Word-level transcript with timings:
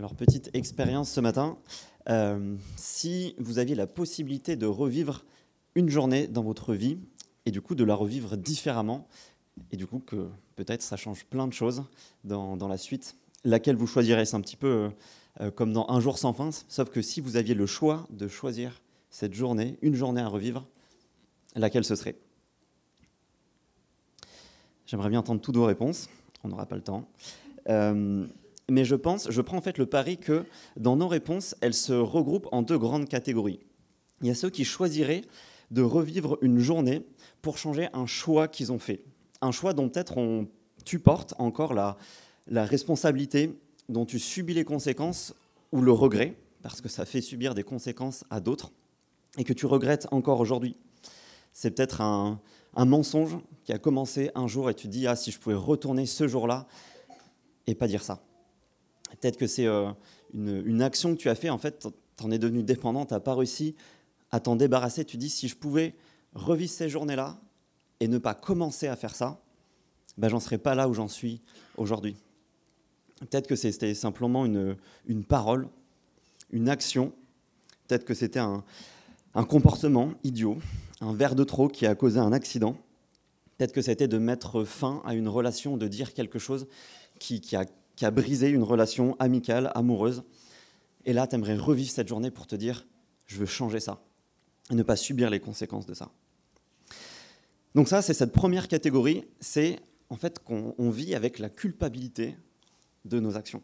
Alors, 0.00 0.14
petite 0.14 0.48
expérience 0.54 1.10
ce 1.10 1.20
matin. 1.20 1.58
Euh, 2.08 2.56
si 2.76 3.34
vous 3.36 3.58
aviez 3.58 3.74
la 3.74 3.86
possibilité 3.86 4.56
de 4.56 4.64
revivre 4.64 5.26
une 5.74 5.90
journée 5.90 6.26
dans 6.26 6.42
votre 6.42 6.72
vie 6.72 6.96
et 7.44 7.50
du 7.50 7.60
coup 7.60 7.74
de 7.74 7.84
la 7.84 7.94
revivre 7.94 8.38
différemment, 8.38 9.06
et 9.70 9.76
du 9.76 9.86
coup 9.86 9.98
que 9.98 10.30
peut-être 10.56 10.80
ça 10.80 10.96
change 10.96 11.26
plein 11.26 11.46
de 11.46 11.52
choses 11.52 11.84
dans, 12.24 12.66
la 12.66 12.78
suite, 12.78 13.14
laquelle 13.44 13.76
vous 13.76 13.86
choisirez? 13.86 14.24
C'est 14.24 14.36
un 14.36 14.40
petit 14.40 14.56
peu 14.56 14.68
euh, 14.68 14.88
euh, 15.42 15.50
comme 15.50 15.74
dans 15.74 15.86
Un 15.90 16.00
jour 16.00 16.16
sans 16.16 16.32
fin, 16.32 16.48
sauf 16.66 16.88
que 16.88 17.02
si 17.02 17.20
vous 17.20 17.36
aviez 17.36 17.54
le 17.54 17.66
choix 17.66 18.06
de 18.08 18.26
choisir 18.26 18.80
cette 19.10 19.34
journée, 19.34 19.76
une 19.82 19.94
journée 19.94 20.22
à 20.22 20.28
revivre, 20.28 20.66
laquelle 21.56 21.84
ce 21.84 21.94
serait? 21.94 22.16
J'aimerais 24.86 25.10
bien 25.10 25.18
entendre 25.18 25.42
toutes 25.42 25.58
vos 25.58 25.66
réponses, 25.66 26.08
on 26.42 26.48
n'aura 26.48 26.64
pas 26.64 26.76
le 26.76 26.82
temps 26.82 27.06
mais 28.70 28.84
je 28.84 28.94
pense, 28.94 29.30
je 29.30 29.40
prends 29.40 29.58
en 29.58 29.62
fait 29.62 29.78
le 29.78 29.86
pari 29.86 30.16
que 30.16 30.44
dans 30.76 30.96
nos 30.96 31.08
réponses, 31.08 31.54
elles 31.60 31.74
se 31.74 31.92
regroupent 31.92 32.48
en 32.52 32.62
deux 32.62 32.78
grandes 32.78 33.08
catégories. 33.08 33.60
Il 34.20 34.28
y 34.28 34.30
a 34.30 34.34
ceux 34.34 34.50
qui 34.50 34.64
choisiraient 34.64 35.22
de 35.70 35.82
revivre 35.82 36.38
une 36.40 36.58
journée 36.58 37.04
pour 37.42 37.58
changer 37.58 37.88
un 37.92 38.06
choix 38.06 38.48
qu'ils 38.48 38.72
ont 38.72 38.78
fait. 38.78 39.02
Un 39.40 39.52
choix 39.52 39.72
dont 39.72 39.88
peut-être 39.88 40.16
tu 40.84 40.98
portes 40.98 41.34
encore 41.38 41.74
la, 41.74 41.96
responsabilité, 42.48 43.58
dont 43.88 44.06
tu 44.06 44.18
subis 44.18 44.54
les 44.54 44.64
conséquences 44.64 45.34
ou 45.72 45.80
le 45.80 45.92
regret, 45.92 46.36
parce 46.62 46.80
que 46.80 46.88
ça 46.88 47.06
fait 47.06 47.20
subir 47.20 47.54
des 47.54 47.62
conséquences 47.62 48.24
à 48.30 48.40
d'autres, 48.40 48.72
et 49.38 49.44
que 49.44 49.52
tu 49.52 49.66
regrettes 49.66 50.06
encore 50.10 50.40
aujourd'hui. 50.40 50.76
C'est 51.52 51.70
peut-être 51.70 52.00
un, 52.00 52.40
un, 52.74 52.84
mensonge 52.84 53.38
qui 53.64 53.72
a 53.72 53.78
commencé 53.78 54.30
un 54.34 54.46
jour 54.46 54.70
et 54.70 54.74
tu 54.74 54.86
te 54.86 54.92
dis, 54.92 55.06
ah, 55.06 55.16
si 55.16 55.30
je 55.30 55.38
pouvais 55.38 55.54
retourner 55.54 56.06
ce 56.06 56.28
jour-là 56.28 56.66
et 57.66 57.74
pas 57.74 57.86
dire 57.86 58.02
ça. 58.02 58.20
Peut-être 59.20 59.36
que 59.36 59.46
c'est 59.46 59.66
euh, 59.66 59.90
une, 60.32 60.82
action 60.82 61.14
que 61.14 61.20
tu 61.20 61.28
as 61.28 61.34
fait, 61.34 61.50
en 61.50 61.58
fait, 61.58 61.88
tu 62.16 62.24
en 62.24 62.30
es 62.30 62.38
devenu 62.38 62.62
dépendant, 62.62 63.06
tu 63.06 63.14
n'as 63.14 63.20
pas 63.20 63.34
réussi 63.34 63.74
à 64.30 64.40
t'en 64.40 64.56
débarrasser. 64.56 65.04
Tu 65.04 65.16
dis, 65.16 65.30
si 65.30 65.48
je 65.48 65.56
pouvais 65.56 65.94
revivre 66.34 66.70
ces 66.70 66.88
journées-là 66.88 67.40
et 68.00 68.08
ne 68.08 68.18
pas 68.18 68.34
commencer 68.34 68.86
à 68.86 68.96
faire 68.96 69.14
ça, 69.14 69.40
ben, 70.16 70.28
j'en 70.28 70.40
serais 70.40 70.58
pas 70.58 70.74
là 70.74 70.88
où 70.88 70.94
j'en 70.94 71.08
suis 71.08 71.40
aujourd'hui. 71.76 72.16
Peut-être 73.20 73.46
que 73.46 73.56
c'était 73.56 73.94
simplement 73.94 74.46
une, 74.46 74.76
une, 75.06 75.24
parole, 75.24 75.68
une 76.50 76.68
action. 76.68 77.12
Peut-être 77.86 78.04
que 78.04 78.14
c'était 78.14 78.38
un, 78.38 78.64
un, 79.34 79.44
comportement 79.44 80.12
idiot, 80.24 80.58
un 81.00 81.12
verre 81.12 81.34
de 81.34 81.44
trop 81.44 81.68
qui 81.68 81.86
a 81.86 81.94
causé 81.94 82.18
un 82.18 82.32
accident. 82.32 82.76
Peut-être 83.56 83.72
que 83.72 83.82
c'était 83.82 84.08
de 84.08 84.16
mettre 84.16 84.64
fin 84.64 85.02
à 85.04 85.14
une 85.14 85.28
relation, 85.28 85.76
de 85.76 85.86
dire 85.86 86.14
quelque 86.14 86.38
chose 86.38 86.66
qui, 87.18 87.42
qui 87.42 87.56
a 87.56 87.66
qui 88.00 88.06
a 88.06 88.10
brisé 88.10 88.48
une 88.48 88.62
relation 88.62 89.14
amicale, 89.18 89.70
amoureuse. 89.74 90.22
Et 91.04 91.12
là, 91.12 91.26
tu 91.26 91.34
aimerais 91.34 91.54
revivre 91.54 91.90
cette 91.90 92.08
journée 92.08 92.30
pour 92.30 92.46
te 92.46 92.56
dire, 92.56 92.86
je 93.26 93.36
veux 93.36 93.44
changer 93.44 93.78
ça, 93.78 94.02
et 94.70 94.74
ne 94.74 94.82
pas 94.82 94.96
subir 94.96 95.28
les 95.28 95.38
conséquences 95.38 95.84
de 95.84 95.92
ça. 95.92 96.10
Donc 97.74 97.88
ça, 97.88 98.00
c'est 98.00 98.14
cette 98.14 98.32
première 98.32 98.68
catégorie, 98.68 99.26
c'est 99.38 99.80
en 100.08 100.16
fait 100.16 100.42
qu'on 100.42 100.88
vit 100.88 101.14
avec 101.14 101.38
la 101.38 101.50
culpabilité 101.50 102.38
de 103.04 103.20
nos 103.20 103.36
actions. 103.36 103.62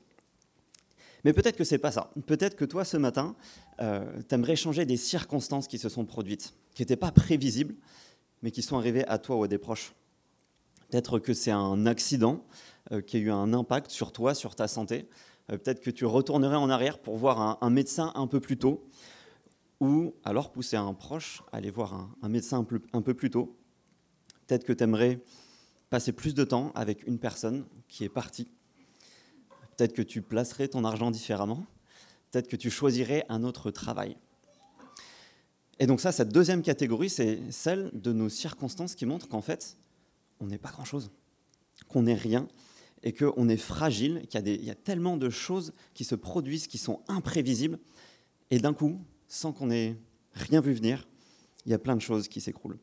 Mais 1.24 1.32
peut-être 1.32 1.56
que 1.56 1.64
c'est 1.64 1.78
pas 1.78 1.90
ça. 1.90 2.10
Peut-être 2.26 2.56
que 2.56 2.66
toi, 2.66 2.84
ce 2.84 2.98
matin, 2.98 3.36
euh, 3.80 4.04
tu 4.28 4.34
aimerais 4.34 4.54
changer 4.54 4.84
des 4.84 4.98
circonstances 4.98 5.66
qui 5.66 5.78
se 5.78 5.88
sont 5.88 6.04
produites, 6.04 6.52
qui 6.74 6.82
n'étaient 6.82 6.96
pas 6.96 7.10
prévisibles, 7.10 7.74
mais 8.42 8.50
qui 8.50 8.60
sont 8.60 8.76
arrivées 8.76 9.06
à 9.08 9.16
toi 9.16 9.36
ou 9.36 9.44
à 9.44 9.48
des 9.48 9.56
proches. 9.56 9.94
Peut-être 10.90 11.18
que 11.18 11.34
c'est 11.34 11.50
un 11.50 11.86
accident 11.86 12.44
euh, 12.92 13.00
qui 13.00 13.16
a 13.16 13.20
eu 13.20 13.30
un 13.30 13.52
impact 13.52 13.90
sur 13.90 14.12
toi, 14.12 14.34
sur 14.34 14.54
ta 14.54 14.68
santé. 14.68 15.08
Euh, 15.50 15.58
peut-être 15.58 15.80
que 15.80 15.90
tu 15.90 16.04
retournerais 16.04 16.56
en 16.56 16.70
arrière 16.70 16.98
pour 16.98 17.16
voir 17.16 17.58
un, 17.60 17.70
médecin 17.70 18.12
un 18.14 18.26
peu 18.26 18.40
plus 18.40 18.58
tôt, 18.58 18.88
ou 19.80 20.14
alors 20.24 20.52
pousser 20.52 20.76
un 20.76 20.94
proche 20.94 21.42
à 21.52 21.56
aller 21.56 21.70
voir 21.70 22.08
un, 22.22 22.28
médecin 22.28 22.64
un 22.92 23.02
peu, 23.02 23.14
plus 23.14 23.30
tôt. 23.30 23.56
Peut-être 24.46 24.64
que 24.64 24.72
tu 24.72 24.84
aimerais 24.84 25.20
passer 25.90 26.12
plus 26.12 26.34
de 26.34 26.44
temps 26.44 26.72
avec 26.74 27.06
une 27.06 27.18
personne 27.18 27.64
qui 27.88 28.04
est 28.04 28.08
partie. 28.08 28.48
Peut-être 29.76 29.92
que 29.92 30.02
tu 30.02 30.22
placerais 30.22 30.68
ton 30.68 30.84
argent 30.84 31.10
différemment. 31.10 31.66
Peut-être 32.30 32.48
que 32.48 32.56
tu 32.56 32.70
choisirais 32.70 33.24
un 33.28 33.42
autre 33.44 33.70
travail. 33.70 34.16
Et 35.78 35.86
donc 35.86 36.00
ça, 36.00 36.12
cette 36.12 36.30
deuxième 36.30 36.62
catégorie, 36.62 37.10
c'est 37.10 37.40
celle 37.50 37.90
de 37.92 38.12
nos 38.12 38.28
circonstances 38.28 38.94
qui 38.94 39.04
montrent 39.04 39.28
qu'en 39.28 39.42
fait, 39.42 39.76
on 40.40 40.46
n'est 40.46 40.58
pas 40.58 40.70
grand-chose, 40.70 41.10
qu'on 41.88 42.02
n'est 42.02 42.14
rien, 42.14 42.48
et 43.02 43.12
qu'on 43.12 43.48
est 43.48 43.56
fragile, 43.56 44.26
qu'il 44.28 44.64
y, 44.64 44.70
a 44.70 44.74
tellement 44.74 45.16
de 45.16 45.30
choses 45.30 45.72
qui 45.94 46.04
se 46.04 46.14
produisent, 46.14 46.66
qui 46.66 46.78
sont 46.78 47.02
imprévisibles, 47.08 47.78
et 48.50 48.58
d'un 48.58 48.74
coup, 48.74 49.00
sans 49.28 49.52
qu'on 49.52 49.70
ait 49.70 49.96
rien 50.32 50.60
vu 50.60 50.72
venir, 50.72 51.06
il 51.64 51.72
y 51.72 51.74
a 51.74 51.78
plein 51.78 51.96
de 51.96 52.00
choses 52.00 52.28
qui 52.28 52.40
s'écroulent. 52.40 52.78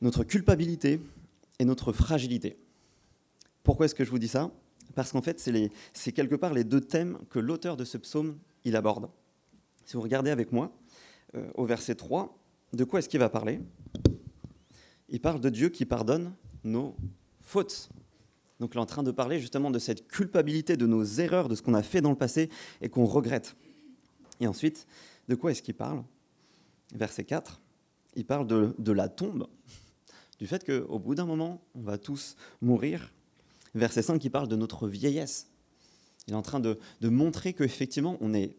Notre 0.00 0.22
culpabilité 0.24 1.00
et 1.58 1.64
notre 1.64 1.92
fragilité. 1.92 2.56
Pourquoi 3.62 3.86
est-ce 3.86 3.94
que 3.94 4.04
je 4.04 4.10
vous 4.10 4.18
dis 4.18 4.28
ça? 4.28 4.50
Parce 4.94 5.12
qu'en 5.12 5.22
fait, 5.22 5.40
c'est 5.92 6.12
quelque 6.12 6.34
part 6.34 6.54
les 6.54 6.64
deux 6.64 6.80
thèmes 6.80 7.18
que 7.30 7.38
l'auteur 7.38 7.76
de 7.76 7.84
ce 7.84 7.98
psaume 7.98 8.38
il 8.64 8.76
aborde. 8.76 9.08
Si 9.84 9.94
vous 9.94 10.02
regardez 10.02 10.30
avec 10.30 10.52
moi, 10.52 10.72
euh, 11.34 11.50
au 11.54 11.64
verset 11.64 11.94
3, 11.94 12.36
de 12.72 12.84
quoi 12.84 12.98
est-ce 12.98 13.08
qu'il 13.08 13.20
va 13.20 13.28
parler? 13.28 13.60
Il 15.08 15.20
parle 15.20 15.40
de 15.40 15.48
Dieu 15.48 15.68
qui 15.68 15.84
pardonne 15.84 16.32
nos 16.64 16.94
faute. 17.40 17.88
Donc 18.60 18.72
il 18.74 18.78
est 18.78 18.80
en 18.80 18.86
train 18.86 19.02
de 19.02 19.10
parler 19.10 19.40
justement 19.40 19.70
de 19.70 19.78
cette 19.78 20.08
culpabilité 20.08 20.76
de 20.76 20.86
nos 20.86 21.04
erreurs, 21.04 21.48
de 21.48 21.54
ce 21.54 21.62
qu'on 21.62 21.74
a 21.74 21.82
fait 21.82 22.00
dans 22.00 22.10
le 22.10 22.16
passé 22.16 22.50
et 22.80 22.88
qu'on 22.88 23.06
regrette. 23.06 23.56
Et 24.40 24.46
ensuite, 24.46 24.86
de 25.28 25.34
quoi 25.34 25.50
est-ce 25.50 25.62
qu'il 25.62 25.74
parle? 25.74 26.02
Verset 26.94 27.24
4, 27.24 27.60
il 28.16 28.24
parle 28.24 28.46
de, 28.46 28.92
la 28.92 29.08
tombe, 29.08 29.46
du 30.38 30.46
fait 30.46 30.64
qu'au 30.64 30.98
bout 30.98 31.14
d'un 31.14 31.26
moment, 31.26 31.60
on 31.74 31.82
va 31.82 31.98
tous 31.98 32.36
mourir. 32.62 33.12
Verset 33.74 34.02
5, 34.02 34.24
il 34.24 34.30
parle 34.30 34.48
de 34.48 34.56
notre 34.56 34.88
vieillesse. 34.88 35.48
Il 36.26 36.32
est 36.32 36.36
en 36.36 36.42
train 36.42 36.60
de, 36.60 36.78
montrer 37.02 37.52
qu'effectivement, 37.52 38.16
on 38.20 38.34
est, 38.34 38.56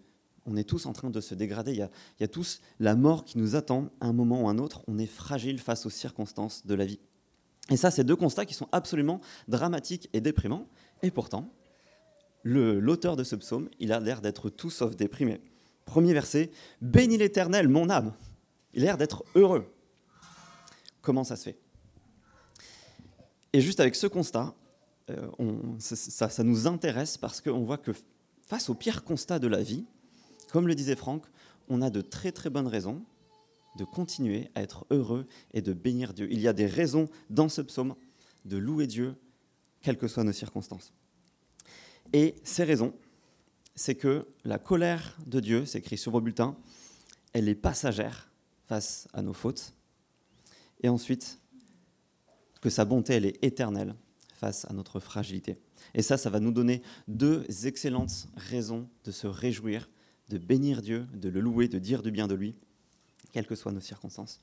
on 0.49 0.55
est 0.55 0.63
tous 0.63 0.87
en 0.87 0.93
train 0.93 1.11
de 1.11 1.21
se 1.21 1.35
dégrader. 1.35 1.73
Il 1.73 1.77
y, 1.77 2.23
a, 2.23 2.27
tous 2.27 2.61
la 2.79 2.95
mort 2.95 3.23
qui 3.23 3.37
nous 3.37 3.55
attend 3.55 3.89
à 4.01 4.07
un 4.07 4.13
moment 4.13 4.43
ou 4.43 4.47
à 4.47 4.51
un 4.51 4.57
autre. 4.57 4.81
On 4.87 4.97
est 4.97 5.05
fragile 5.05 5.59
face 5.59 5.85
aux 5.85 5.91
circonstances 5.91 6.65
de 6.65 6.73
la 6.73 6.85
vie. 6.85 6.99
Et 7.69 7.77
ça, 7.77 7.91
c'est 7.91 8.03
deux 8.03 8.15
constats 8.15 8.45
qui 8.45 8.55
sont 8.55 8.67
absolument 8.71 9.21
dramatiques 9.47 10.09
et 10.11 10.21
déprimants. 10.21 10.67
Et 11.03 11.11
pourtant, 11.11 11.53
l'auteur 12.43 13.15
de 13.15 13.23
ce 13.23 13.35
psaume, 13.35 13.69
il 13.79 13.93
a 13.93 13.99
l'air 13.99 14.21
d'être 14.21 14.49
tout 14.49 14.71
sauf 14.71 14.95
déprimé. 14.95 15.39
Premier 15.85 16.13
verset, 16.13 16.49
Bénis 16.81 17.17
l'Éternel, 17.17 17.67
mon 17.67 17.89
âme. 17.89 18.13
Il 18.73 18.81
a 18.81 18.85
l'air 18.85 18.97
d'être 18.97 19.23
heureux. 19.35 19.71
Comment 21.01 21.23
ça 21.23 21.35
se 21.35 21.43
fait? 21.43 21.59
Et 23.53 23.61
juste 23.61 23.79
avec 23.79 23.95
ce 23.95 24.07
constat, 24.07 24.55
euh, 25.11 25.27
ça, 25.79 26.29
ça, 26.29 26.43
nous 26.43 26.67
intéresse 26.67 27.17
parce 27.17 27.39
qu'on 27.39 27.63
voit 27.63 27.77
que 27.77 27.91
face 28.41 28.69
au 28.69 28.75
pire 28.75 29.03
constat 29.03 29.39
de 29.39 29.47
la 29.47 29.61
vie, 29.61 29.85
comme 30.51 30.67
le 30.67 30.75
disait 30.75 30.95
Franck, 30.95 31.25
on 31.67 31.81
a 31.81 31.89
de 31.89 32.01
très 32.01 32.31
très 32.31 32.49
bonnes 32.49 32.67
raisons 32.67 33.03
de 33.77 33.83
continuer 33.83 34.49
à 34.55 34.61
être 34.61 34.85
heureux 34.89 35.25
et 35.53 35.61
de 35.61 35.73
bénir 35.73 36.13
Dieu. 36.13 36.27
Il 36.31 36.41
y 36.41 36.47
a 36.47 36.53
des 36.53 36.65
raisons 36.65 37.07
dans 37.29 37.49
ce 37.49 37.61
psaume 37.61 37.95
de 38.45 38.57
louer 38.57 38.87
Dieu, 38.87 39.15
quelles 39.81 39.97
que 39.97 40.07
soient 40.07 40.23
nos 40.23 40.33
circonstances. 40.33 40.91
Et 42.13 42.35
ces 42.43 42.63
raisons, 42.63 42.93
c'est 43.75 43.95
que 43.95 44.27
la 44.43 44.57
colère 44.57 45.17
de 45.25 45.39
Dieu, 45.39 45.65
c'est 45.65 45.79
écrit 45.79 45.97
sur 45.97 46.11
vos 46.11 46.21
bulletins, 46.21 46.57
elle 47.33 47.47
est 47.47 47.55
passagère 47.55 48.29
face 48.65 49.07
à 49.13 49.21
nos 49.21 49.33
fautes. 49.33 49.73
Et 50.81 50.89
ensuite, 50.89 51.39
que 52.61 52.69
sa 52.69 52.85
bonté, 52.85 53.13
elle 53.13 53.25
est 53.25 53.43
éternelle 53.43 53.95
face 54.33 54.65
à 54.65 54.73
notre 54.73 54.99
fragilité. 54.99 55.57
Et 55.93 56.01
ça, 56.01 56.17
ça 56.17 56.29
va 56.29 56.39
nous 56.39 56.51
donner 56.51 56.81
deux 57.07 57.45
excellentes 57.65 58.27
raisons 58.35 58.89
de 59.05 59.11
se 59.11 59.27
réjouir, 59.27 59.89
de 60.29 60.37
bénir 60.37 60.81
Dieu, 60.81 61.07
de 61.13 61.29
le 61.29 61.39
louer, 61.39 61.67
de 61.67 61.79
dire 61.79 62.01
du 62.01 62.11
bien 62.11 62.27
de 62.27 62.35
lui 62.35 62.55
quelles 63.31 63.47
que 63.47 63.55
soient 63.55 63.71
nos 63.71 63.79
circonstances. 63.79 64.39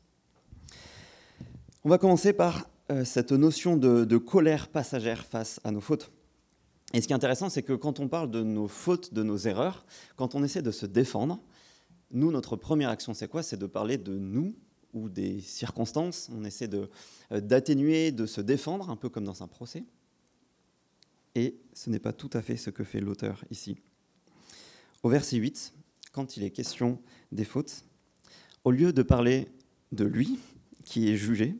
On 1.84 1.88
va 1.88 1.98
commencer 1.98 2.32
par 2.32 2.68
euh, 2.90 3.04
cette 3.04 3.32
notion 3.32 3.76
de, 3.76 4.16
colère 4.16 4.68
passagère 4.68 5.24
face 5.24 5.60
à 5.64 5.70
nos 5.70 5.80
fautes. 5.80 6.10
Et 6.92 7.00
ce 7.00 7.06
qui 7.06 7.12
est 7.12 7.16
intéressant, 7.16 7.48
c'est 7.48 7.62
que 7.62 7.72
quand 7.72 8.00
on 8.00 8.08
parle 8.08 8.30
de 8.30 8.42
nos 8.42 8.68
fautes, 8.68 9.12
de 9.12 9.22
nos 9.22 9.36
erreurs, 9.36 9.86
quand 10.16 10.34
on 10.34 10.44
essaie 10.44 10.62
de 10.62 10.70
se 10.70 10.86
défendre, 10.86 11.40
nous, 12.12 12.30
notre 12.30 12.56
première 12.56 12.90
action, 12.90 13.12
c'est 13.12 13.28
quoi? 13.28 13.42
C'est 13.42 13.56
de 13.56 13.66
parler 13.66 13.98
de 13.98 14.16
nous 14.16 14.54
ou 14.92 15.08
des 15.08 15.40
circonstances. 15.40 16.30
On 16.32 16.44
essaie 16.44 16.70
euh, 16.72 17.40
d'atténuer, 17.40 18.12
de, 18.12 18.22
de 18.22 18.26
se 18.26 18.40
défendre, 18.40 18.88
un 18.88 18.96
peu 18.96 19.08
comme 19.08 19.24
dans 19.24 19.42
un 19.42 19.48
procès. 19.48 19.84
Et 21.34 21.56
ce 21.74 21.90
n'est 21.90 21.98
pas 21.98 22.12
tout 22.12 22.30
à 22.32 22.40
fait 22.40 22.56
ce 22.56 22.70
que 22.70 22.84
fait 22.84 23.00
l'auteur 23.00 23.44
ici. 23.50 23.76
Au 25.02 25.08
verset 25.08 25.36
8, 25.36 25.74
quand 26.16 26.38
il 26.38 26.44
est 26.44 26.50
question 26.50 26.98
des 27.30 27.44
fautes, 27.44 27.84
au 28.64 28.70
lieu 28.70 28.94
de 28.94 29.02
parler 29.02 29.48
de 29.92 30.06
lui, 30.06 30.38
qui 30.82 31.10
est 31.10 31.16
jugé, 31.16 31.54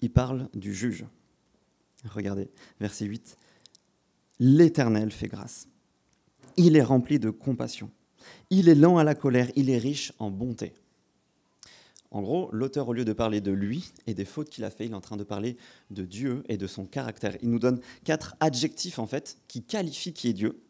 il 0.00 0.10
parle 0.10 0.48
du 0.54 0.74
juge. 0.74 1.04
Regardez, 2.08 2.48
verset 2.80 3.04
8. 3.04 3.36
L'Éternel 4.40 5.10
fait 5.10 5.28
grâce. 5.28 5.68
il 6.56 6.76
est 6.76 6.82
rempli 6.82 7.18
de 7.18 7.28
compassion. 7.28 7.90
Il 8.48 8.70
est 8.70 8.74
lent 8.74 8.96
à 8.96 9.04
la 9.04 9.14
colère, 9.14 9.50
il 9.54 9.68
est 9.68 9.76
riche 9.76 10.14
en 10.18 10.30
bonté. 10.30 10.72
En 12.10 12.22
gros, 12.22 12.48
l'auteur, 12.52 12.88
au 12.88 12.94
lieu 12.94 13.04
de 13.04 13.12
parler 13.12 13.42
de 13.42 13.52
lui 13.52 13.92
et 14.06 14.14
des 14.14 14.24
fautes 14.24 14.48
qu'il 14.48 14.64
a 14.64 14.70
fait, 14.70 14.86
il 14.86 14.92
est 14.92 14.94
en 14.94 15.02
train 15.02 15.18
de 15.18 15.24
parler 15.24 15.58
de 15.90 16.06
Dieu 16.06 16.42
et 16.48 16.56
de 16.56 16.66
son 16.66 16.86
caractère. 16.86 17.36
Il 17.42 17.50
nous 17.50 17.58
donne 17.58 17.82
quatre 18.04 18.34
adjectifs, 18.40 18.98
en 18.98 19.06
fait, 19.06 19.36
qui 19.46 19.62
qualifient 19.62 20.14
qui 20.14 20.28
est 20.28 20.32
Dieu. 20.32 20.63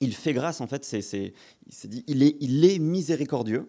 Il 0.00 0.14
fait 0.14 0.32
grâce, 0.32 0.60
en 0.60 0.66
fait, 0.66 0.84
c'est, 0.84 1.34
il 1.82 1.88
dit, 1.88 2.04
il 2.06 2.64
est, 2.64 2.78
miséricordieux, 2.78 3.68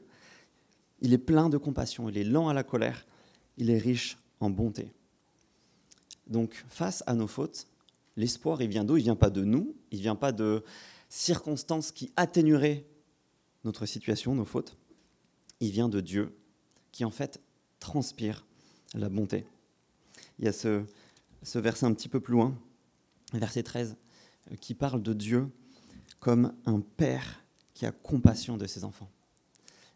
il 1.02 1.14
est 1.14 1.18
plein 1.18 1.50
de 1.50 1.58
compassion, 1.58 2.10
il 2.10 2.18
est 2.18 2.24
lent 2.24 2.50
à 2.50 2.54
la 2.54 2.64
colère, 2.64 3.06
il 3.58 3.70
est 3.70 3.78
riche 3.78 4.18
en 4.40 4.50
bonté. 4.50 4.92
Donc, 6.28 6.64
face 6.70 7.04
à 7.08 7.16
nos 7.16 7.28
fautes, 7.28 7.68
l'espoir, 8.16 8.62
il 8.62 8.70
vient 8.70 8.84
d'où? 8.84 8.98
Il 8.98 9.04
vient 9.04 9.16
pas 9.16 9.32
de 9.32 9.44
nous, 9.44 9.76
il 9.92 10.02
vient 10.02 10.16
pas 10.16 10.32
de 10.32 10.64
circonstances 11.10 11.92
qui 11.92 12.12
atténueraient 12.16 12.86
notre 13.64 13.86
situation, 13.86 14.36
nos 14.36 14.46
fautes. 14.46 14.78
Il 15.60 15.72
vient 15.72 15.90
de 15.90 16.00
Dieu, 16.00 16.38
qui 16.92 17.04
en 17.06 17.12
fait 17.12 17.42
transpire 17.80 18.46
la 18.94 19.10
bonté. 19.10 19.46
Il 20.38 20.46
y 20.46 20.48
a 20.48 20.54
ce, 20.54 20.84
verset 21.56 21.86
un 21.86 21.94
petit 21.94 22.10
peu 22.10 22.20
plus 22.20 22.34
loin, 22.34 22.58
verset 23.34 23.64
13, 23.64 23.96
euh, 24.52 24.56
qui 24.56 24.74
parle 24.74 25.02
de 25.02 25.14
Dieu 25.14 25.50
comme 26.20 26.54
un 26.66 26.82
père 26.82 27.44
qui 27.74 27.86
a 27.86 27.92
compassion 27.92 28.58
de 28.58 28.68
ses 28.68 28.84
enfants. 28.84 29.10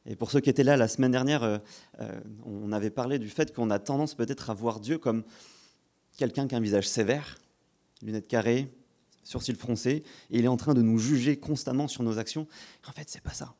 Et 0.05 0.15
pour 0.15 0.31
ceux 0.31 0.41
qui 0.41 0.49
étaient 0.49 0.63
là 0.63 0.77
la 0.77 0.87
semaine 0.87 1.11
dernière, 1.11 1.43
euh, 1.43 1.57
euh, 2.01 2.19
on 2.45 2.71
avait 2.71 2.89
parlé 2.89 3.19
du 3.19 3.29
fait 3.29 3.53
qu'on 3.53 3.69
a 3.69 3.79
tendance 3.79 4.15
peut-être 4.15 4.49
à 4.49 4.53
voir 4.53 4.79
Dieu 4.79 4.97
comme 4.97 5.23
quelqu'un 6.17 6.47
qui 6.47 6.55
a 6.55 6.57
un 6.57 6.61
visage 6.61 6.87
sévère, 6.87 7.39
lunettes 8.01 8.27
carrées, 8.27 8.73
sourcils 9.23 9.55
froncés, 9.55 10.03
et 10.29 10.39
il 10.39 10.45
est 10.45 10.49
en 10.49 10.57
train 10.57 10.73
de 10.73 10.81
nous 10.81 10.97
juger 10.97 11.37
constamment 11.37 11.87
sur 11.87 12.03
nos 12.03 12.19
actions. 12.19 12.47
En 12.87 12.91
fait, 12.91 13.09
c'est 13.09 13.21
pas 13.21 13.33
ça. 13.33 13.55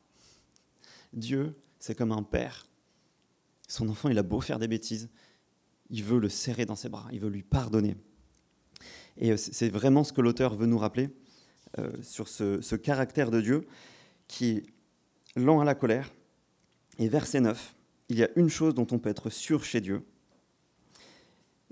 Dieu, 1.14 1.56
c'est 1.80 1.96
comme 1.96 2.12
un 2.12 2.24
père. 2.24 2.68
Son 3.68 3.88
enfant, 3.88 4.10
il 4.10 4.18
a 4.18 4.24
beau 4.24 4.42
faire 4.42 4.60
des 4.60 4.68
bêtises, 4.68 5.10
il 5.90 6.04
veut 6.04 6.20
le 6.20 6.30
serrer 6.30 6.66
dans 6.66 6.76
ses 6.76 6.90
bras, 6.90 7.08
il 7.12 7.20
veut 7.20 7.30
lui 7.30 7.44
pardonner. 7.44 7.96
Et 9.18 9.32
euh, 9.32 9.38
c'est 9.38 9.70
vraiment 9.70 10.04
ce 10.04 10.12
que 10.12 10.22
l'auteur 10.22 10.56
veut 10.56 10.66
nous 10.66 10.78
rappeler 10.78 11.10
sur 12.02 12.28
ce, 12.28 12.62
ce 12.62 12.76
caractère 12.76 13.32
de 13.32 13.42
Dieu 13.42 13.68
qui 14.28 14.58
est 14.58 14.66
lent 15.36 15.60
à 15.60 15.66
la 15.66 15.76
colère, 15.76 16.12
et 17.00 17.08
verset 17.08 17.42
9, 17.42 17.76
il 18.10 18.18
y 18.18 18.24
a 18.24 18.30
une 18.36 18.50
chose 18.50 18.74
dont 18.74 18.88
on 18.92 19.00
peut 19.00 19.10
être 19.10 19.30
sûr 19.30 19.64
chez 19.64 19.82
Dieu. 19.82 20.06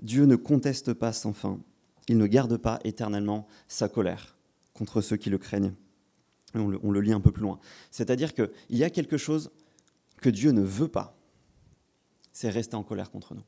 Dieu 0.00 0.24
ne 0.24 0.36
conteste 0.36 0.94
pas 0.94 1.12
sans 1.12 1.32
fin. 1.32 1.60
Il 2.08 2.18
ne 2.18 2.26
garde 2.26 2.56
pas 2.56 2.80
éternellement 2.82 3.46
sa 3.68 3.88
colère 3.88 4.36
contre 4.74 5.00
ceux 5.00 5.16
qui 5.16 5.30
le 5.30 5.38
craignent. 5.38 5.74
On 6.54 6.68
le, 6.68 6.78
on 6.82 6.90
le 6.90 7.00
lit 7.00 7.12
un 7.12 7.20
peu 7.20 7.30
plus 7.30 7.42
loin. 7.42 7.60
C'est-à-dire 7.90 8.34
qu'il 8.34 8.50
y 8.70 8.82
a 8.82 8.90
quelque 8.90 9.16
chose 9.16 9.52
que 10.20 10.28
Dieu 10.28 10.50
ne 10.50 10.62
veut 10.62 10.88
pas. 10.88 11.16
C'est 12.32 12.50
rester 12.50 12.74
en 12.74 12.82
colère 12.82 13.10
contre 13.10 13.34
nous. 13.34 13.44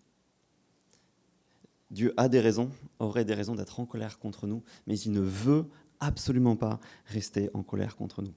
Dieu 1.91 2.15
a 2.17 2.29
des 2.29 2.41
raisons, 2.41 2.71
aurait 2.99 3.25
des 3.25 3.35
raisons 3.35 3.55
d'être 3.55 3.81
en 3.81 3.87
colère 3.87 4.19
contre 4.19 4.47
nous, 4.47 4.63
mais 4.87 4.99
il 4.99 5.13
ne 5.13 5.21
veut 5.21 5.67
absolument 6.05 6.57
pas 6.57 6.81
rester 7.07 7.51
en 7.55 7.63
colère 7.63 7.97
contre 7.97 8.23
nous. 8.23 8.35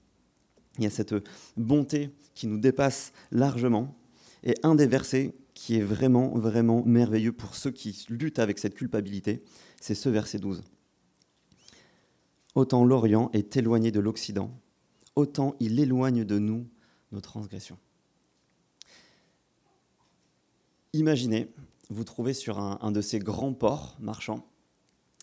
Il 0.78 0.84
y 0.84 0.86
a 0.86 0.90
cette 0.90 1.14
bonté 1.56 2.10
qui 2.34 2.46
nous 2.46 2.58
dépasse 2.58 3.12
largement. 3.30 3.96
Et 4.44 4.54
un 4.62 4.74
des 4.74 4.86
versets 4.86 5.34
qui 5.54 5.76
est 5.76 5.82
vraiment, 5.82 6.38
vraiment 6.38 6.84
merveilleux 6.84 7.32
pour 7.32 7.56
ceux 7.56 7.72
qui 7.72 8.06
luttent 8.08 8.38
avec 8.38 8.60
cette 8.60 8.74
culpabilité, 8.74 9.42
c'est 9.80 9.96
ce 9.96 10.08
verset 10.08 10.38
12. 10.38 10.62
Autant 12.54 12.84
l'Orient 12.84 13.28
est 13.32 13.56
éloigné 13.56 13.90
de 13.90 13.98
l'Occident, 13.98 14.52
autant 15.16 15.56
il 15.58 15.80
éloigne 15.80 16.24
de 16.24 16.38
nous 16.38 16.68
nos 17.10 17.20
transgressions. 17.20 17.78
Imaginez, 20.92 21.50
vous 21.90 22.04
trouvez 22.04 22.34
sur 22.34 22.60
un, 22.60 22.78
un 22.80 22.92
de 22.92 23.00
ces 23.00 23.18
grands 23.18 23.52
ports 23.52 23.96
marchands, 23.98 24.46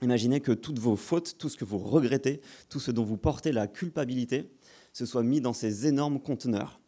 imaginez 0.02 0.42
que 0.42 0.52
toutes 0.52 0.80
vos 0.80 0.96
fautes, 0.96 1.38
tout 1.38 1.50
ce 1.50 1.58
que 1.58 1.66
vous 1.66 1.78
regrettez, 1.78 2.42
tout 2.70 2.80
ce 2.80 2.92
dont 2.92 3.04
vous 3.04 3.18
portez 3.18 3.52
la 3.52 3.68
culpabilité, 3.68 4.52
se 4.94 5.06
soit 5.06 5.24
mis 5.24 5.42
dans 5.42 5.54
ces 5.54 5.88
énormes 5.88 6.22
conteneurs, 6.22 6.80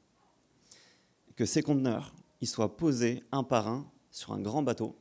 que 1.35 1.45
ces 1.45 1.61
conteneurs 1.61 2.13
ils 2.41 2.47
soient 2.47 2.77
posés 2.77 3.23
un 3.31 3.43
par 3.43 3.67
un 3.67 3.89
sur 4.11 4.33
un 4.33 4.39
grand 4.39 4.63
bateau, 4.63 4.95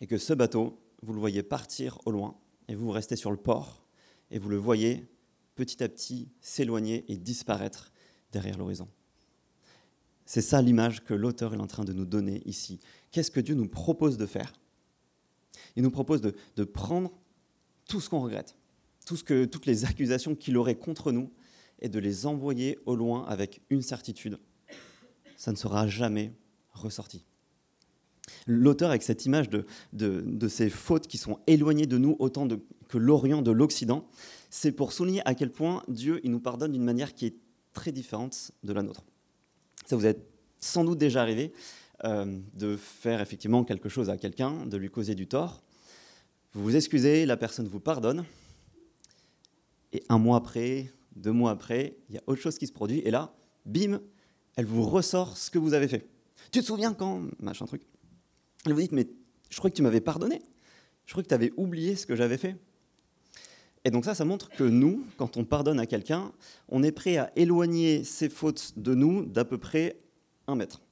et 0.00 0.06
que 0.06 0.18
ce 0.18 0.32
bateau, 0.32 0.78
vous 1.02 1.12
le 1.12 1.20
voyez 1.20 1.42
partir 1.42 1.98
au 2.04 2.10
loin, 2.10 2.36
et 2.68 2.74
vous 2.74 2.90
restez 2.90 3.16
sur 3.16 3.30
le 3.30 3.36
port, 3.36 3.84
et 4.30 4.38
vous 4.38 4.48
le 4.48 4.56
voyez 4.56 5.08
petit 5.54 5.82
à 5.82 5.88
petit 5.88 6.28
s'éloigner 6.40 7.04
et 7.08 7.16
disparaître 7.16 7.92
derrière 8.32 8.58
l'horizon. 8.58 8.86
C'est 10.24 10.42
ça 10.42 10.60
l'image 10.60 11.02
que 11.04 11.14
l'auteur 11.14 11.54
est 11.54 11.58
en 11.58 11.66
train 11.66 11.84
de 11.84 11.92
nous 11.92 12.04
donner 12.04 12.42
ici. 12.44 12.80
Qu'est-ce 13.10 13.30
que 13.30 13.40
Dieu 13.40 13.54
nous 13.54 13.66
propose 13.66 14.18
de 14.18 14.26
faire? 14.26 14.52
Il 15.76 15.82
nous 15.82 15.90
propose 15.90 16.20
de, 16.20 16.64
prendre 16.64 17.12
tout 17.86 18.00
ce 18.00 18.08
qu'on 18.08 18.20
regrette, 18.20 18.56
tout 19.06 19.16
ce 19.16 19.24
que, 19.24 19.44
toutes 19.44 19.66
les 19.66 19.84
accusations 19.84 20.34
qu'il 20.34 20.56
aurait 20.56 20.76
contre 20.76 21.12
nous, 21.12 21.30
et 21.80 21.88
de 21.88 21.98
les 21.98 22.26
envoyer 22.26 22.78
au 22.86 22.96
loin 22.96 23.24
avec 23.26 23.60
une 23.70 23.82
certitude. 23.82 24.38
Ça 25.36 25.52
ne 25.52 25.56
sera 25.56 25.86
jamais 25.86 26.32
ressorti. 26.72 27.24
L'auteur, 28.46 28.90
avec 28.90 29.02
cette 29.02 29.26
image 29.26 29.48
de, 29.48 30.48
ces 30.48 30.70
fautes 30.70 31.06
qui 31.06 31.18
sont 31.18 31.38
éloignées 31.46 31.86
de 31.86 31.98
nous 31.98 32.16
autant 32.18 32.48
que 32.88 32.98
l'Orient 32.98 33.42
de 33.42 33.50
l'Occident, 33.50 34.08
c'est 34.50 34.72
pour 34.72 34.92
souligner 34.92 35.22
à 35.26 35.34
quel 35.34 35.50
point 35.50 35.82
Dieu 35.88 36.20
il 36.24 36.30
nous 36.30 36.40
pardonne 36.40 36.72
d'une 36.72 36.84
manière 36.84 37.14
qui 37.14 37.26
est 37.26 37.36
très 37.72 37.92
différente 37.92 38.50
de 38.64 38.72
la 38.72 38.82
nôtre. 38.82 39.04
Ça 39.86 39.96
vous 39.96 40.06
est 40.06 40.18
sans 40.60 40.84
doute 40.84 40.98
déjà 40.98 41.22
arrivé 41.22 41.52
de 42.04 42.76
faire 42.76 43.20
effectivement 43.20 43.64
quelque 43.64 43.88
chose 43.88 44.10
à 44.10 44.16
quelqu'un, 44.16 44.66
de 44.66 44.76
lui 44.76 44.90
causer 44.90 45.14
du 45.14 45.26
tort. 45.26 45.62
Vous 46.52 46.62
vous 46.62 46.76
excusez, 46.76 47.26
la 47.26 47.36
personne 47.36 47.66
vous 47.66 47.80
pardonne, 47.80 48.24
et 49.92 50.02
un 50.08 50.18
mois 50.18 50.36
après, 50.36 50.92
deux 51.16 51.32
mois 51.32 51.50
après, 51.50 51.96
il 52.08 52.14
y 52.14 52.18
a 52.18 52.22
autre 52.26 52.40
chose 52.40 52.58
qui 52.58 52.66
se 52.66 52.72
produit, 52.72 53.00
et 53.00 53.10
là, 53.10 53.34
bim, 53.66 54.00
elle 54.56 54.66
vous 54.66 54.82
ressort 54.82 55.36
ce 55.36 55.50
que 55.50 55.58
vous 55.58 55.74
avez 55.74 55.88
fait. 55.88 56.08
Tu 56.50 56.60
te 56.60 56.64
souviens 56.64 56.94
quand 56.94 57.22
Machin 57.40 57.66
truc. 57.66 57.82
Elle 58.66 58.72
vous 58.72 58.80
dit, 58.80 58.88
mais 58.92 59.08
je 59.50 59.56
crois 59.58 59.70
que 59.70 59.76
tu 59.76 59.82
m'avais 59.82 60.00
pardonné. 60.00 60.42
Je 61.06 61.12
crois 61.12 61.22
que 61.22 61.28
tu 61.28 61.34
avais 61.34 61.52
oublié 61.56 61.96
ce 61.96 62.06
que 62.06 62.16
j'avais 62.16 62.38
fait. 62.38 62.56
Et 63.84 63.90
donc 63.90 64.04
ça, 64.04 64.14
ça 64.14 64.24
montre 64.24 64.50
que 64.50 64.64
nous, 64.64 65.04
quand 65.16 65.36
on 65.36 65.44
pardonne 65.44 65.78
à 65.78 65.86
quelqu'un, 65.86 66.32
on 66.68 66.82
est 66.82 66.92
prêt 66.92 67.16
à 67.16 67.32
éloigner 67.36 68.04
ses 68.04 68.28
fautes 68.28 68.72
de 68.76 68.94
nous 68.94 69.24
d'à 69.24 69.44
peu 69.44 69.58
près 69.58 70.00
un 70.46 70.56
mètre, 70.56 70.82